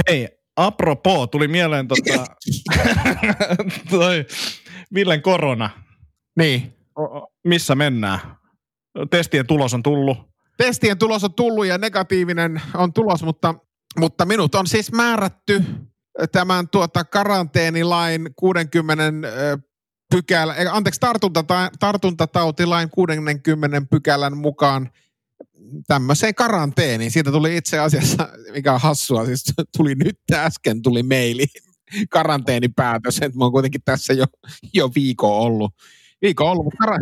Hei, 0.10 0.28
apropos, 0.56 1.30
tuli 1.32 1.47
mieleen 1.47 1.88
tota, 1.88 2.26
toi 3.89 4.26
Villen 4.93 5.21
korona. 5.21 5.69
Niin. 6.38 6.74
O- 7.00 7.28
Missä 7.43 7.76
mennään? 7.76 8.19
Testien 9.12 9.47
tulos 9.47 9.74
on 9.74 9.84
tullut. 9.84 10.17
Testien 10.58 10.97
tulos 10.97 11.24
on 11.24 11.34
tullut 11.34 11.65
ja 11.65 11.78
negatiivinen 11.78 12.62
on 12.74 12.93
tulos, 12.93 13.24
mutta, 13.24 13.56
mutta 14.00 14.26
minut 14.26 14.56
on 14.56 14.67
siis 14.67 14.91
määrätty 14.91 15.63
tämän 16.32 16.69
tuota 16.69 17.04
karanteenilain 17.04 18.30
60 18.36 19.04
ö, 19.28 19.58
pykälä, 20.12 20.56
anteeksi, 20.71 21.00
tartuntata, 21.00 21.71
tartuntatautilain 21.80 22.89
60 22.89 23.82
pykälän 23.89 24.38
mukaan 24.38 24.89
tämmöiseen 25.88 26.36
karanteeniin. 26.36 27.12
Siitä 27.12 27.32
tuli 27.32 27.58
itse 27.58 27.80
asiassa, 27.80 28.30
mikä 28.54 28.74
on 28.74 28.82
hassua, 28.82 29.26
siis 29.26 29.43
tuli 29.78 29.95
nyt 29.95 30.19
äsken 30.34 30.82
tuli 30.82 31.04
maili 31.04 31.45
karanteenipäätös, 32.10 33.17
että 33.17 33.38
mä 33.38 33.43
oon 33.45 33.52
kuitenkin 33.52 33.82
tässä 33.86 34.13
jo, 34.13 34.26
jo 34.74 34.91
viikon 34.95 35.32
ollut. 35.32 35.74
Viikon 36.21 36.47
ollut, 36.52 36.65
mutta 36.65 36.78
kara, 36.80 36.97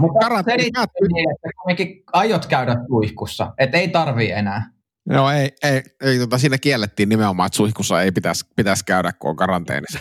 Mutta 0.00 0.18
karanteeni 0.20 0.62
selitti 0.62 0.78
päättyy. 0.78 1.08
niin, 1.08 1.30
että 1.30 1.48
kuitenkin 1.62 2.02
aiot 2.12 2.46
käydä 2.46 2.76
suihkussa, 2.88 3.54
että 3.58 3.78
ei 3.78 3.88
tarvii 3.88 4.30
enää. 4.30 4.70
Joo, 5.06 5.30
ei, 5.30 5.50
ei, 5.62 5.82
ei 6.02 6.18
tota, 6.18 6.38
siinä 6.38 6.58
kiellettiin 6.58 7.08
nimenomaan, 7.08 7.46
että 7.46 7.56
suihkussa 7.56 8.02
ei 8.02 8.12
pitäisi, 8.12 8.44
pitäisi 8.56 8.84
käydä, 8.84 9.12
kun 9.12 9.30
on 9.30 9.36
karanteenissa. 9.36 9.98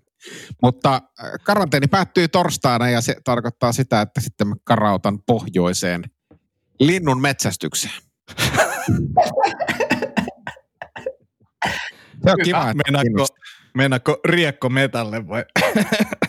Mutta 0.62 0.94
äh, 0.94 1.30
karanteeni 1.42 1.86
päättyy 1.86 2.28
torstaina 2.28 2.90
ja 2.90 3.00
se 3.00 3.16
tarkoittaa 3.24 3.72
sitä, 3.72 4.00
että 4.00 4.20
sitten 4.20 4.48
mä 4.48 4.54
karautan 4.64 5.18
pohjoiseen 5.26 6.04
linnun 6.80 7.20
metsästykseen. 7.20 7.94
Se 12.24 12.30
on 12.32 12.38
kiva, 12.44 12.70
että 12.70 12.82
meinaatko 13.74 14.20
riekko 14.24 14.68
metalle 14.68 15.28
vai? 15.28 15.44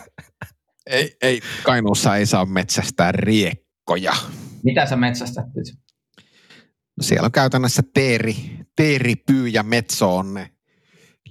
ei, 0.85 1.17
ei, 1.21 1.41
Kainuussa 1.63 2.15
ei 2.15 2.25
saa 2.25 2.45
metsästää 2.45 3.11
riekkoja. 3.11 4.13
Mitä 4.63 4.85
sä 4.85 4.95
metsästät 4.95 5.45
nyt? 5.55 5.86
Siellä 7.01 7.25
on 7.25 7.31
käytännössä 7.31 7.83
teeri, 7.93 8.35
teeripyy 8.75 9.47
ja 9.47 9.63
metso 9.63 10.17
on 10.17 10.33
ne 10.33 10.51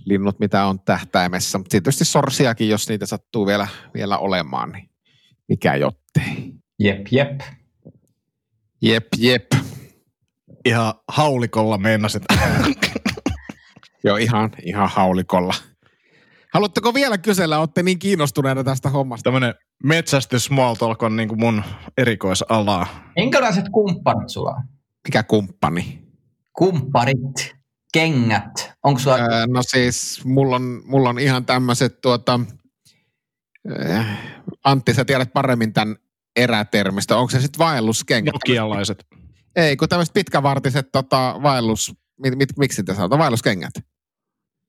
linnut, 0.05 0.39
mitä 0.39 0.67
on 0.67 0.81
tähtäimessä. 0.81 1.59
Mutta 1.59 1.71
tietysti 1.71 2.05
sorsiakin, 2.05 2.69
jos 2.69 2.89
niitä 2.89 3.07
sattuu 3.07 3.47
vielä, 3.47 3.69
vielä 3.95 4.19
olemaan, 4.19 4.73
niin 4.73 4.91
mikä 5.49 5.75
jottei. 5.75 6.53
Jep, 6.79 7.07
jep. 7.11 7.41
Jep, 8.83 9.07
jep. 9.19 9.47
Ihan 10.65 10.95
haulikolla 11.09 11.79
meinasit. 11.79 12.23
Joo, 14.05 14.17
ihan, 14.17 14.51
ihan 14.63 14.89
haulikolla. 14.89 15.55
Haluatteko 16.55 16.95
vielä 16.95 17.19
kysellä, 17.19 17.59
olette 17.59 17.83
niin 17.83 17.99
kiinnostuneita 17.99 18.65
tästä 18.65 18.91
hommasta? 18.91 19.23
Tämmönen 19.23 19.55
metsästys 19.85 20.45
small 20.45 20.75
talk 20.75 21.03
on 21.03 21.17
niin 21.17 21.29
kuin 21.29 21.41
mun 21.41 21.63
erikoisalaa. 21.99 22.87
Minkälaiset 23.17 23.65
kumpparit 23.73 24.29
sulla 24.29 24.51
on? 24.51 24.76
Mikä 25.07 25.23
kumppani? 25.23 26.03
Kumpparit, 26.53 27.55
kengät. 27.93 28.73
Onko 28.83 29.01
sulla... 29.01 29.17
Öö, 29.17 29.47
no 29.47 29.63
siis, 29.63 30.25
mulla 30.25 30.57
on, 30.57 30.83
mulla 30.85 31.09
on 31.09 31.19
ihan 31.19 31.45
tämmöiset 31.47 32.01
tuota, 32.01 32.41
Antti, 34.65 34.95
sä 34.95 35.05
tiedät 35.05 35.33
paremmin 35.33 35.73
tämän 35.73 35.97
erätermistä. 36.37 37.17
Onko 37.17 37.31
se 37.31 37.41
sitten 37.41 37.59
vaelluskengät? 37.59 38.35
Nokialaiset. 38.35 39.07
Ei, 39.57 39.77
kun 39.77 39.89
tämmöiset 39.89 40.15
pitkävartiset 40.15 40.93
tota, 40.93 41.37
vaellus... 41.43 41.95
Mit, 42.23 42.37
mit, 42.39 42.49
miksi 42.59 42.83
te 42.83 42.95
sanotaan? 42.95 43.19
Vaelluskengät. 43.19 43.73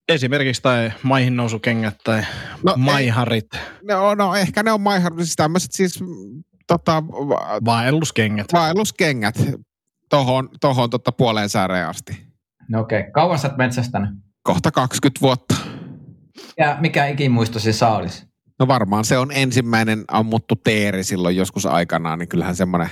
Esimerkiksi 0.08 0.62
tai 0.62 0.92
maihin 1.04 1.36
nousukengät 1.36 1.96
tai 2.04 2.24
No, 2.64 2.74
maiharit, 2.78 3.48
No, 3.84 4.16
no 4.16 4.36
ehkä 4.36 4.64
ne 4.64 4.72
on 4.72 4.82
maihan, 4.82 5.14
siis 5.18 5.36
tämmöiset 5.36 5.72
siis 5.72 6.00
tota, 6.68 7.04
va- 7.08 7.60
vaelluskengät. 7.66 8.54
vaelluskengät 8.54 9.36
tohon, 10.10 10.50
tohon 10.62 10.90
tota 10.90 11.12
puoleen 11.12 11.50
sääreen 11.50 11.88
asti. 11.88 12.28
No 12.70 12.80
okei, 12.80 13.00
okay. 13.00 13.12
kauan 13.12 13.40
sä 13.40 13.48
oot 13.48 13.58
metsästänyt? 13.58 14.10
Kohta 14.44 14.72
20 14.72 15.22
vuotta. 15.22 15.56
Ja 16.58 16.78
mikä 16.80 17.06
ikimuistosi 17.08 17.74
saalis? 17.74 18.28
No 18.60 18.68
varmaan 18.68 19.06
se 19.06 19.18
on 19.18 19.32
ensimmäinen 19.32 20.06
ammuttu 20.08 20.56
teeri 20.56 21.04
silloin 21.04 21.36
joskus 21.36 21.66
aikanaan, 21.66 22.20
niin 22.20 22.30
kyllähän 22.30 22.56
semmoinen, 22.56 22.90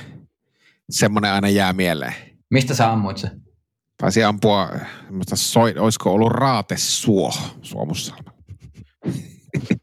semmoinen 0.90 1.32
aina 1.32 1.50
jää 1.50 1.74
mieleen. 1.74 2.14
Mistä 2.52 2.74
sä 2.74 2.92
ammuit 2.92 3.18
se? 3.18 3.32
Taisi 3.98 4.24
ampua, 4.24 4.70
semmoista 5.06 5.36
soi, 5.36 5.74
olisiko 5.78 6.14
ollut 6.14 6.32
raatesuo 6.32 7.32
Suomussalmella. 7.62 8.36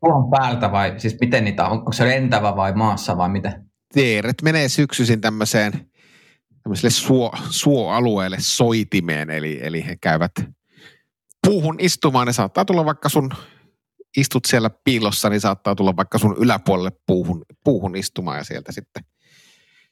Tuohon 0.01 0.31
päältä 0.31 0.73
vai 0.73 0.95
siis 0.97 1.17
miten 1.21 1.45
niitä 1.45 1.65
on? 1.65 1.73
Onko 1.73 1.93
se 1.93 2.05
lentävä 2.05 2.57
vai 2.57 2.73
maassa 2.73 3.17
vai 3.17 3.29
miten? 3.29 3.53
Teeret 3.95 4.43
menee 4.43 4.69
syksyisin 4.69 5.21
tämmöiseen 5.21 5.73
tämmöiselle 6.63 6.91
suo, 6.91 7.33
suoalueelle 7.51 8.37
soitimeen, 8.41 9.31
eli, 9.31 9.61
eli 9.63 9.87
he 9.87 9.97
käyvät 10.01 10.33
puuhun 11.47 11.77
istumaan. 11.79 12.27
Ne 12.27 12.33
saattaa 12.33 12.65
tulla 12.65 12.85
vaikka 12.85 13.09
sun, 13.09 13.31
istut 14.17 14.45
siellä 14.45 14.71
piilossa, 14.85 15.29
niin 15.29 15.41
saattaa 15.41 15.75
tulla 15.75 15.97
vaikka 15.97 16.19
sun 16.19 16.37
yläpuolelle 16.39 16.93
puuhun, 17.07 17.45
puuhun 17.65 17.97
istumaan 17.97 18.39
ja 18.39 18.45
sieltä 18.45 18.73
sitten. 18.73 19.05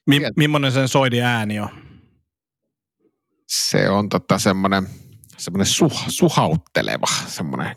Mi- 0.07 0.21
millainen 0.37 0.73
sen 0.73 0.89
soidin 0.89 1.25
ääni 1.25 1.61
on? 1.61 1.69
Se 3.49 3.91
on 3.91 4.09
tota 4.09 4.39
semmoinen, 4.39 4.87
semmoinen 5.39 5.67
suh, 5.67 6.05
suhautteleva, 6.09 7.07
semmoinen 7.27 7.77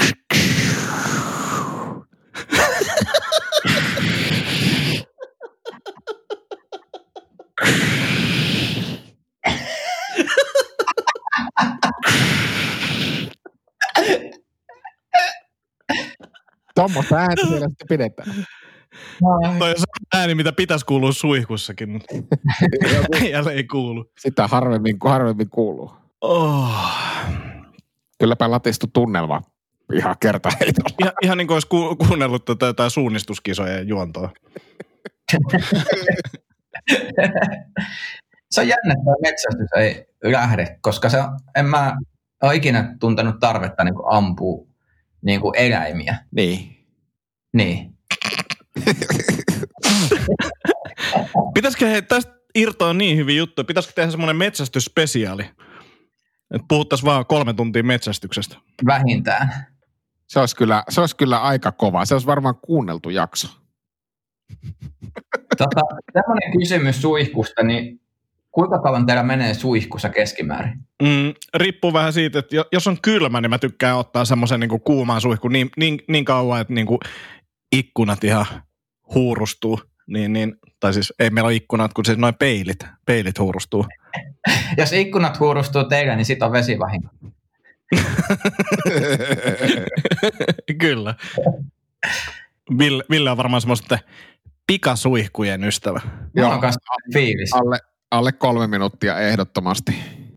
Tuommoista 16.82 17.16
ääntä 17.16 17.46
siellä 17.48 17.68
sitten 17.68 17.88
pidetään. 17.88 18.34
Toi 19.58 19.70
on 19.70 19.78
se 19.78 19.84
ääni, 20.14 20.34
mitä 20.34 20.52
pitäisi 20.52 20.86
kuulua 20.86 21.12
suihkussakin, 21.12 21.90
mutta 21.90 22.14
jälleen 23.30 23.56
ei 23.56 23.64
kuulu. 23.64 24.12
Sitä 24.18 24.46
harvemmin, 24.46 24.96
harvemmin 25.04 25.50
kuuluu. 25.50 25.92
Oh. 26.20 26.70
Kylläpä 28.18 28.50
latistu 28.50 28.86
tunnelma 28.92 29.42
ihan 29.92 30.16
kerta 30.20 30.50
heitolla. 30.60 30.96
Ihan, 31.00 31.12
ihan 31.22 31.38
niin 31.38 31.46
kuin 31.46 31.54
olisi 31.54 31.68
ku, 31.68 31.96
kuunnellut 31.96 32.44
tätä 32.44 32.66
jotain 32.66 32.90
suunnistuskisojen 32.90 33.88
juontoa. 33.88 34.30
Se 38.50 38.60
on 38.60 38.68
jännä, 38.68 38.94
että 38.94 39.10
metsästys 39.22 39.72
ei 39.76 40.06
lähde, 40.32 40.78
koska 40.80 41.08
se 41.08 41.20
on, 41.20 41.28
en 41.56 41.66
mä 41.66 41.96
ole 42.42 42.54
ikinä 42.54 42.96
tuntenut 43.00 43.40
tarvetta 43.40 43.84
niin 43.84 43.94
ampua 44.10 44.71
niin 45.24 45.40
kuin 45.40 45.58
eläimiä. 45.58 46.18
Niin. 46.30 46.86
Niin. 47.52 47.94
Pitäisikö 51.54 51.86
he 51.86 52.02
tästä 52.02 52.32
irtoa 52.54 52.94
niin 52.94 53.16
hyvin 53.16 53.36
juttu, 53.36 53.64
pitäisikö 53.64 53.94
tehdä 53.94 54.10
semmoinen 54.10 54.36
metsästysspesiaali? 54.36 55.42
Että 56.54 56.66
puhuttaisiin 56.68 57.06
vaan 57.06 57.26
kolme 57.26 57.54
tuntia 57.54 57.82
metsästyksestä. 57.82 58.56
Vähintään. 58.86 59.66
Se 60.28 60.40
olisi, 60.40 60.56
kyllä, 60.56 60.82
se 60.88 61.00
olisi 61.00 61.16
kyllä 61.16 61.38
aika 61.38 61.72
kova. 61.72 62.04
Se 62.04 62.14
olisi 62.14 62.26
varmaan 62.26 62.54
kuunneltu 62.62 63.10
jakso. 63.10 63.48
Tota, 65.58 65.80
tämmöinen 66.12 66.58
kysymys 66.58 67.02
suihkusta, 67.02 67.62
niin 67.62 68.00
kuinka 68.52 68.78
kauan 68.78 69.06
teillä 69.06 69.22
menee 69.22 69.54
suihkussa 69.54 70.08
keskimäärin? 70.08 70.78
Mm, 71.02 71.34
riippuu 71.54 71.92
vähän 71.92 72.12
siitä, 72.12 72.38
että 72.38 72.56
jo- 72.56 72.68
jos 72.72 72.86
on 72.86 72.98
kylmä, 73.02 73.40
niin 73.40 73.50
mä 73.50 73.58
tykkään 73.58 73.96
ottaa 73.96 74.24
semmoisen 74.24 74.60
niin 74.60 74.80
kuumaan 74.84 75.20
suihkun 75.20 75.52
niin, 75.52 75.70
niin, 75.76 75.98
niin 76.08 76.24
kauan, 76.24 76.60
että 76.60 76.72
niin 76.74 76.86
kuin 76.86 76.98
ikkunat 77.72 78.24
ihan 78.24 78.46
huurustuu. 79.14 79.80
Niin, 80.06 80.32
niin, 80.32 80.56
tai 80.80 80.92
siis 80.94 81.12
ei 81.18 81.30
meillä 81.30 81.48
ole 81.48 81.54
ikkunat, 81.54 81.92
kun 81.92 82.04
siis 82.04 82.18
noin 82.18 82.34
peilit, 82.34 82.78
peilit 83.06 83.38
huurustuu. 83.38 83.86
Jos 84.78 84.92
ikkunat 84.92 85.40
huurustuu 85.40 85.84
teillä, 85.84 86.16
niin 86.16 86.24
sit 86.24 86.42
on 86.42 86.52
vesivahinko. 86.52 87.08
Kyllä. 90.80 91.14
Ville, 92.78 93.04
Ville 93.10 93.30
on 93.30 93.36
varmaan 93.36 93.60
semmoista 93.60 93.98
pikasuihkujen 94.66 95.64
ystävä. 95.64 96.00
Mulla 96.36 96.54
on 96.54 96.60
kanssa 96.60 96.80
fiilis. 97.12 97.52
alle, 97.52 97.78
alle 98.12 98.32
kolme 98.32 98.66
minuuttia 98.66 99.18
ehdottomasti. 99.18 99.94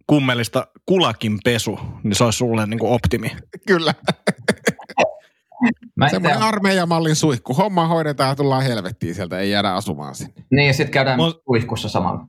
Kummelista 0.07 0.67
kulakin 0.85 1.39
pesu, 1.43 1.79
niin 2.03 2.15
se 2.15 2.23
olisi 2.23 2.37
sulle 2.37 2.65
niin 2.67 2.79
kuin 2.79 2.91
optimi. 2.91 3.31
Kyllä. 3.67 3.93
Mä 5.95 6.09
Semmoinen 6.09 6.41
armeijamallin 6.41 7.15
suihku. 7.15 7.53
Homma 7.53 7.87
hoidetaan 7.87 8.29
ja 8.29 8.35
tullaan 8.35 8.63
helvettiin 8.63 9.15
sieltä. 9.15 9.39
Ei 9.39 9.51
jäädä 9.51 9.73
asumaan 9.73 10.15
sinne. 10.15 10.33
niin, 10.51 10.67
ja 10.67 10.73
sitten 10.73 10.91
käydään 10.91 11.19
Mä- 11.19 11.31
suihkussa 11.45 11.89
samalla. 11.89 12.27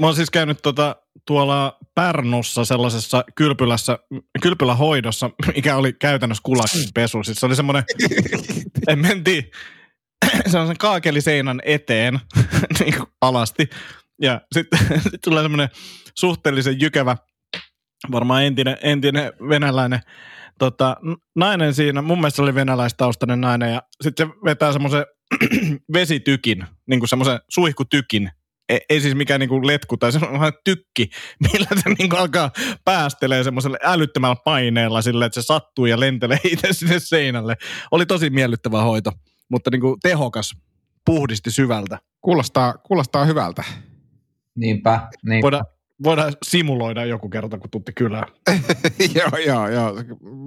Mä 0.00 0.06
oon 0.06 0.14
siis 0.14 0.30
käynyt 0.30 0.58
tota, 0.62 0.96
tuolla 1.26 1.78
Pärnussa 1.94 2.64
sellaisessa 2.64 3.24
kylpylässä, 3.34 3.98
kylpylähoidossa, 4.42 5.30
mikä 5.54 5.76
oli 5.76 5.92
käytännössä 5.92 6.42
kulakin 6.44 6.88
pesu. 6.94 7.22
Siis 7.24 7.38
se 7.40 7.46
oli 7.46 7.56
semmoinen, 7.56 7.84
en 8.88 8.98
mentiin 8.98 9.50
sellaisen 10.46 10.78
kaakeliseinän 10.78 11.60
eteen 11.64 12.20
niin 12.80 12.94
alasti. 13.20 13.70
Ja 14.20 14.40
sitten 14.52 14.78
sit 15.10 15.20
tulee 15.24 15.42
semmoinen 15.42 15.68
suhteellisen 16.18 16.80
jykevä, 16.80 17.16
varmaan 18.12 18.44
entinen, 18.44 18.76
entinen 18.82 19.32
venäläinen 19.48 20.00
tota, 20.58 20.96
nainen 21.36 21.74
siinä. 21.74 22.02
Mun 22.02 22.18
mielestä 22.18 22.36
se 22.36 22.42
oli 22.42 22.54
venäläistaustainen 22.54 23.40
nainen. 23.40 23.72
Ja 23.72 23.82
sitten 24.00 24.28
se 24.28 24.34
vetää 24.44 24.72
semmoisen 24.72 25.06
vesitykin, 25.92 26.64
niin 26.86 27.00
kuin 27.00 27.08
semmoisen 27.08 27.40
suihkutykin 27.50 28.30
ei, 28.70 28.80
ei 28.88 29.00
siis 29.00 29.14
mikään 29.14 29.40
niinku 29.40 29.66
letku 29.66 29.96
tai 29.96 30.12
semmoinen 30.12 30.52
tykki, 30.64 31.10
millä 31.52 31.68
se 31.74 31.90
niinku 31.98 32.16
alkaa 32.16 32.50
päästelee 32.84 33.44
semmoiselle 33.44 33.78
älyttömällä 33.82 34.36
paineella 34.44 35.02
sille, 35.02 35.24
että 35.24 35.42
se 35.42 35.46
sattuu 35.46 35.86
ja 35.86 36.00
lentelee 36.00 36.38
itse 36.52 36.72
sinne 36.72 36.98
seinälle. 36.98 37.56
Oli 37.90 38.06
tosi 38.06 38.30
miellyttävä 38.30 38.82
hoito, 38.82 39.12
mutta 39.48 39.70
niinku 39.70 39.98
tehokas, 40.02 40.56
puhdisti 41.04 41.50
syvältä. 41.50 41.98
Kuulostaa, 42.20 42.78
kuulostaa 42.78 43.24
hyvältä. 43.24 43.64
Niinpä. 44.56 45.08
Niin. 45.24 45.42
Voidaan, 45.42 45.64
voidaan 46.04 46.32
simuloida 46.42 47.04
joku 47.04 47.28
kerta, 47.28 47.58
kun 47.58 47.70
tutti 47.70 47.92
kylään. 47.92 48.28
joo, 49.14 49.38
joo, 49.46 49.68
joo. 49.68 49.94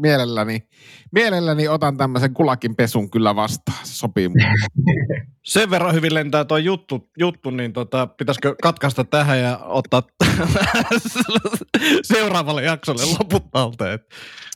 Mielelläni, 0.02 0.68
mielelläni 1.12 1.68
otan 1.68 1.98
tämmöisen 1.98 2.34
kulakin 2.34 2.76
pesun 2.76 3.12
kyllä 3.12 3.36
vastaan. 3.36 3.78
Se 3.84 3.94
sopii 3.94 4.28
mulle. 4.28 4.44
Sen 5.44 5.70
verran 5.70 5.94
hyvin 5.94 6.14
lentää 6.14 6.46
tuo 6.46 6.58
juttu, 6.58 7.10
juttu 7.20 7.50
niin 7.50 7.74
tota, 7.74 8.08
pitäisikö 8.08 8.56
katkaista 8.62 9.04
tähän 9.04 9.40
ja 9.40 9.58
ottaa 9.58 10.04
seuraavalle 12.04 12.64
jaksolle 12.64 13.18
loput 13.20 13.52
talteen. 13.52 14.00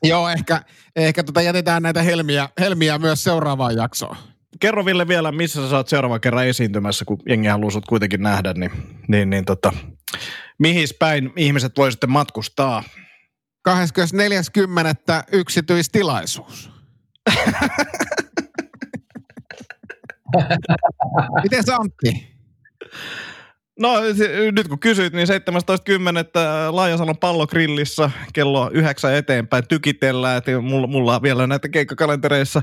joo, 0.03 0.29
ehkä, 0.29 0.61
ehkä 0.95 1.23
tota 1.23 1.41
jätetään 1.41 1.83
näitä 1.83 2.01
helmiä, 2.01 2.49
helmiä 2.59 2.97
myös 2.97 3.23
seuraavaan 3.23 3.75
jaksoon. 3.75 4.15
Kerro 4.59 4.85
Ville 4.85 5.07
vielä, 5.07 5.31
missä 5.31 5.61
sä 5.61 5.69
saat 5.69 5.87
seuraavan 5.87 6.21
kerran 6.21 6.47
esiintymässä, 6.47 7.05
kun 7.05 7.17
jengi 7.29 7.47
haluaa 7.47 7.71
sut 7.71 7.85
kuitenkin 7.85 8.21
nähdä, 8.21 8.53
niin, 8.53 8.71
niin, 9.07 9.29
niin 9.29 9.45
tota, 9.45 9.73
mihin 10.59 10.87
päin 10.99 11.33
ihmiset 11.35 11.77
voi 11.77 11.91
sitten 11.91 12.09
matkustaa? 12.09 12.83
24.10. 13.69 13.73
yksityistilaisuus. 15.31 16.71
Miten 21.43 21.63
Antti? 21.79 22.37
No 23.79 23.89
nyt 24.51 24.67
kun 24.67 24.79
kysyit, 24.79 25.13
niin 25.13 25.27
17.10. 25.27 25.33
Laajasalon 26.69 27.17
pallogrillissä 27.17 28.11
kello 28.33 28.69
yhdeksän 28.73 29.15
eteenpäin 29.15 29.67
tykitellään. 29.67 30.37
Et 30.37 30.45
mulla, 30.61 30.87
mulla 30.87 31.15
on 31.15 31.21
vielä 31.21 31.47
näitä 31.47 31.69
keikkakalentereissa 31.69 32.61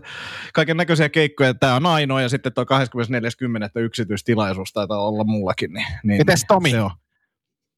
kaiken 0.54 0.76
näköisiä 0.76 1.08
keikkoja. 1.08 1.54
Tämä 1.54 1.76
on 1.76 1.86
ainoa 1.86 2.22
ja 2.22 2.28
sitten 2.28 2.52
tuo 2.52 2.64
24.10. 2.64 3.80
yksityistilaisuus 3.80 4.72
taitaa 4.72 5.06
olla 5.06 5.24
mullakin. 5.24 5.72
Niin, 5.72 5.86
niin 6.04 6.18
Mites 6.18 6.44
Tomi? 6.48 6.70
Se 6.70 6.80
on. 6.80 6.90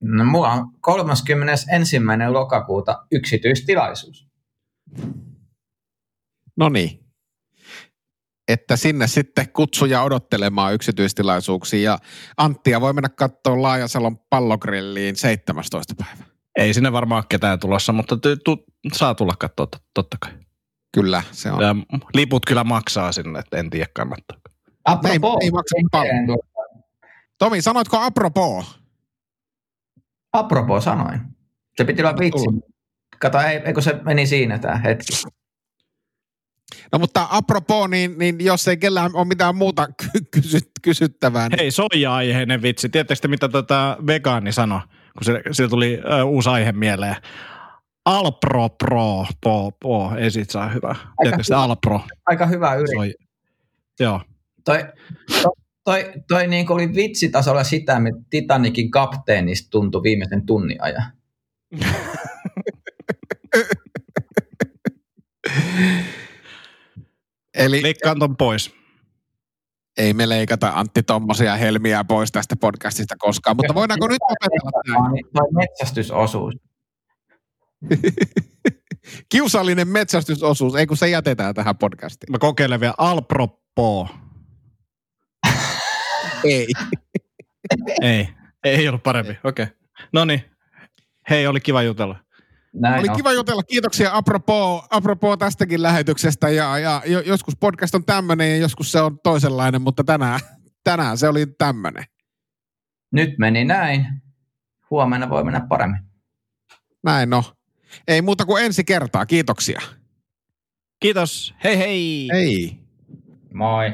No, 0.01 0.25
mulla 0.25 0.53
on 0.53 0.71
31. 0.81 1.97
lokakuuta 2.29 3.07
yksityistilaisuus. 3.13 4.27
No 6.57 6.69
niin. 6.69 7.06
Että 8.49 8.77
sinne 8.77 9.07
sitten 9.07 9.53
kutsuja 9.53 10.03
odottelemaan 10.03 10.75
yksityistilaisuuksiin. 10.75 11.83
Ja 11.83 11.99
Anttia 12.37 12.81
voi 12.81 12.93
mennä 12.93 13.09
katsoa 13.09 13.63
Laajasalon 13.63 14.19
pallogrilliin 14.31 15.17
17. 15.17 15.95
päivä. 15.99 16.25
Ei 16.57 16.75
sinne 16.75 16.93
varmaan 16.93 17.19
ole 17.19 17.25
ketään 17.29 17.61
tulossa, 17.61 17.93
mutta 17.93 18.17
ty, 18.17 18.37
tu, 18.37 18.65
saa 18.93 19.15
tulla 19.15 19.35
katsoa 19.39 19.67
tot, 19.67 19.83
totta 19.95 20.17
kai. 20.21 20.33
Kyllä, 20.95 21.23
se 21.33 21.51
on. 21.51 21.63
Ja 21.63 21.77
liput 22.15 22.47
kyllä 22.47 22.65
maksaa 22.65 23.13
sinne, 23.13 23.39
että 23.39 23.57
en 23.57 23.71
tiedä 23.71 23.87
kannattaa. 23.95 24.39
Apropos, 24.85 25.39
ei 25.43 25.51
maksa 25.51 25.77
paljon. 25.91 26.39
Tomi, 27.39 27.63
sanoitko 27.63 27.99
apropos? 27.99 28.81
Apropos 30.33 30.85
sanoin. 30.85 31.21
Se 31.77 31.85
piti 31.85 32.03
olla 32.03 32.19
vitsi. 32.19 32.47
Kato, 33.19 33.41
ei, 33.41 33.57
eikö 33.57 33.81
se 33.81 34.01
meni 34.05 34.27
siinä 34.27 34.59
tämä 34.59 34.77
hetki. 34.77 35.13
No 36.93 36.99
mutta 36.99 37.27
apropos, 37.31 37.91
niin, 37.91 38.19
niin 38.19 38.37
jos 38.41 38.69
ei 38.69 38.77
kellään 38.77 39.11
ole 39.15 39.25
mitään 39.25 39.57
muuta 39.57 39.89
kysy, 40.31 40.59
kysyttävää. 40.83 41.49
Niin... 41.49 41.59
Hei, 41.59 41.71
soija-aiheinen 41.71 42.63
vitsi. 42.63 42.89
Tiedättekö 42.89 43.29
mitä 43.29 43.49
tota 43.49 43.97
vegaani 44.07 44.53
sanoi, 44.53 44.81
kun 44.81 45.25
se, 45.25 45.43
sillä 45.51 45.71
tuli 45.71 46.01
ö, 46.05 46.25
uusi 46.25 46.49
aihe 46.49 46.73
mieleen? 46.73 47.17
Alpro 48.05 48.69
Pro, 48.69 49.27
po, 49.41 49.73
po, 49.81 50.13
ei 50.19 50.31
siitä 50.31 50.53
saa 50.53 50.69
hyvä. 50.69 50.95
Tiedättekö 51.23 51.57
Alpro? 51.57 52.01
Aika 52.27 52.47
hyvä 52.47 52.75
yritys. 52.75 52.95
Soi... 52.95 53.15
Joo. 54.01 54.21
Toi, 54.65 54.85
to, 55.43 55.53
toi, 55.85 56.13
toi 56.29 56.47
niin 56.47 56.73
oli 56.73 56.95
vitsitasolla 56.95 57.65
sitä, 57.65 57.97
että 58.09 58.23
Titanikin 58.31 58.91
kapteenista 58.91 59.69
tuntui 59.71 60.03
viimeisen 60.03 60.47
tunnin 60.47 60.83
ajan. 60.83 61.13
Eli 67.57 67.83
Leikkaan 67.83 68.19
ton 68.19 68.37
pois. 68.37 68.75
Ei 69.97 70.15
me 70.15 70.29
leikata 70.29 70.73
Antti 70.75 71.03
tommosia 71.03 71.57
helmiä 71.57 72.05
pois 72.05 72.33
tästä 72.33 72.57
podcastista 72.57 73.15
koskaan, 73.19 73.57
mutta 73.57 73.75
voidaanko 73.75 74.09
nyt 74.09 74.19
opetella 74.23 74.71
tämä? 74.87 75.13
Niin, 75.13 75.27
metsästysosuus. 75.55 76.55
Kiusallinen 79.33 79.89
metsästysosuus, 79.89 80.75
ei 80.75 80.87
kun 80.87 80.97
se 80.97 81.09
jätetään 81.09 81.55
tähän 81.55 81.77
podcastiin. 81.77 82.33
Mä 82.33 82.39
kokeilen 82.39 82.81
vielä 82.81 82.95
Alpropo. 82.99 84.09
ei. 86.45 86.67
ei, 88.03 88.29
ei 88.65 88.89
ollut 88.89 89.03
parempi, 89.03 89.39
okei. 89.45 89.63
Okay. 89.63 89.77
No 90.13 90.25
niin, 90.25 90.45
hei, 91.31 91.47
oli 91.47 91.61
kiva 91.61 91.83
jutella. 91.83 92.26
Näin 92.81 93.01
Oli 93.01 93.09
on. 93.09 93.17
kiva 93.17 93.33
jutella. 93.33 93.63
Kiitoksia 93.63 94.11
apropos, 94.13 94.85
apropos 94.91 95.39
tästäkin 95.39 95.83
lähetyksestä. 95.83 96.49
Ja, 96.49 96.79
ja 96.79 97.03
joskus 97.27 97.57
podcast 97.57 97.95
on 97.95 98.05
tämmöinen 98.05 98.51
ja 98.51 98.57
joskus 98.57 98.93
se 98.93 99.01
on 99.01 99.19
toisenlainen, 99.23 99.83
mutta 99.83 100.05
tänään, 100.05 100.41
tänään 100.85 101.19
se 101.19 101.29
oli 101.29 101.47
tämmöinen. 101.47 102.05
Nyt 103.13 103.39
meni 103.39 103.65
näin. 103.65 104.07
Huomenna 104.91 105.31
voi 105.31 105.45
mennä 105.45 105.67
paremmin. 105.69 106.01
Näin 107.05 107.31
no. 107.31 107.45
Ei 108.09 108.23
muuta 108.23 108.45
kuin 108.45 108.65
ensi 108.65 108.85
kertaa. 108.85 109.27
Kiitoksia. 109.27 109.81
Kiitos. 111.01 111.55
Hei 111.65 111.79
hei. 111.79 112.29
Hei. 112.33 112.79
Moi. 113.55 113.93